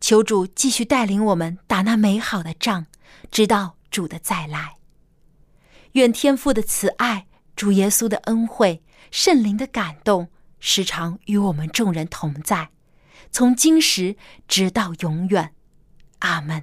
[0.01, 2.87] 求主继续带领我们打那美好的仗，
[3.31, 4.77] 直到主的再来。
[5.93, 7.27] 愿天父的慈爱、
[7.57, 10.29] 主耶稣的恩惠、圣灵的感动，
[10.61, 12.71] 时常与我们众人同在，
[13.33, 15.53] 从今时直到永远。
[16.21, 16.63] 阿门。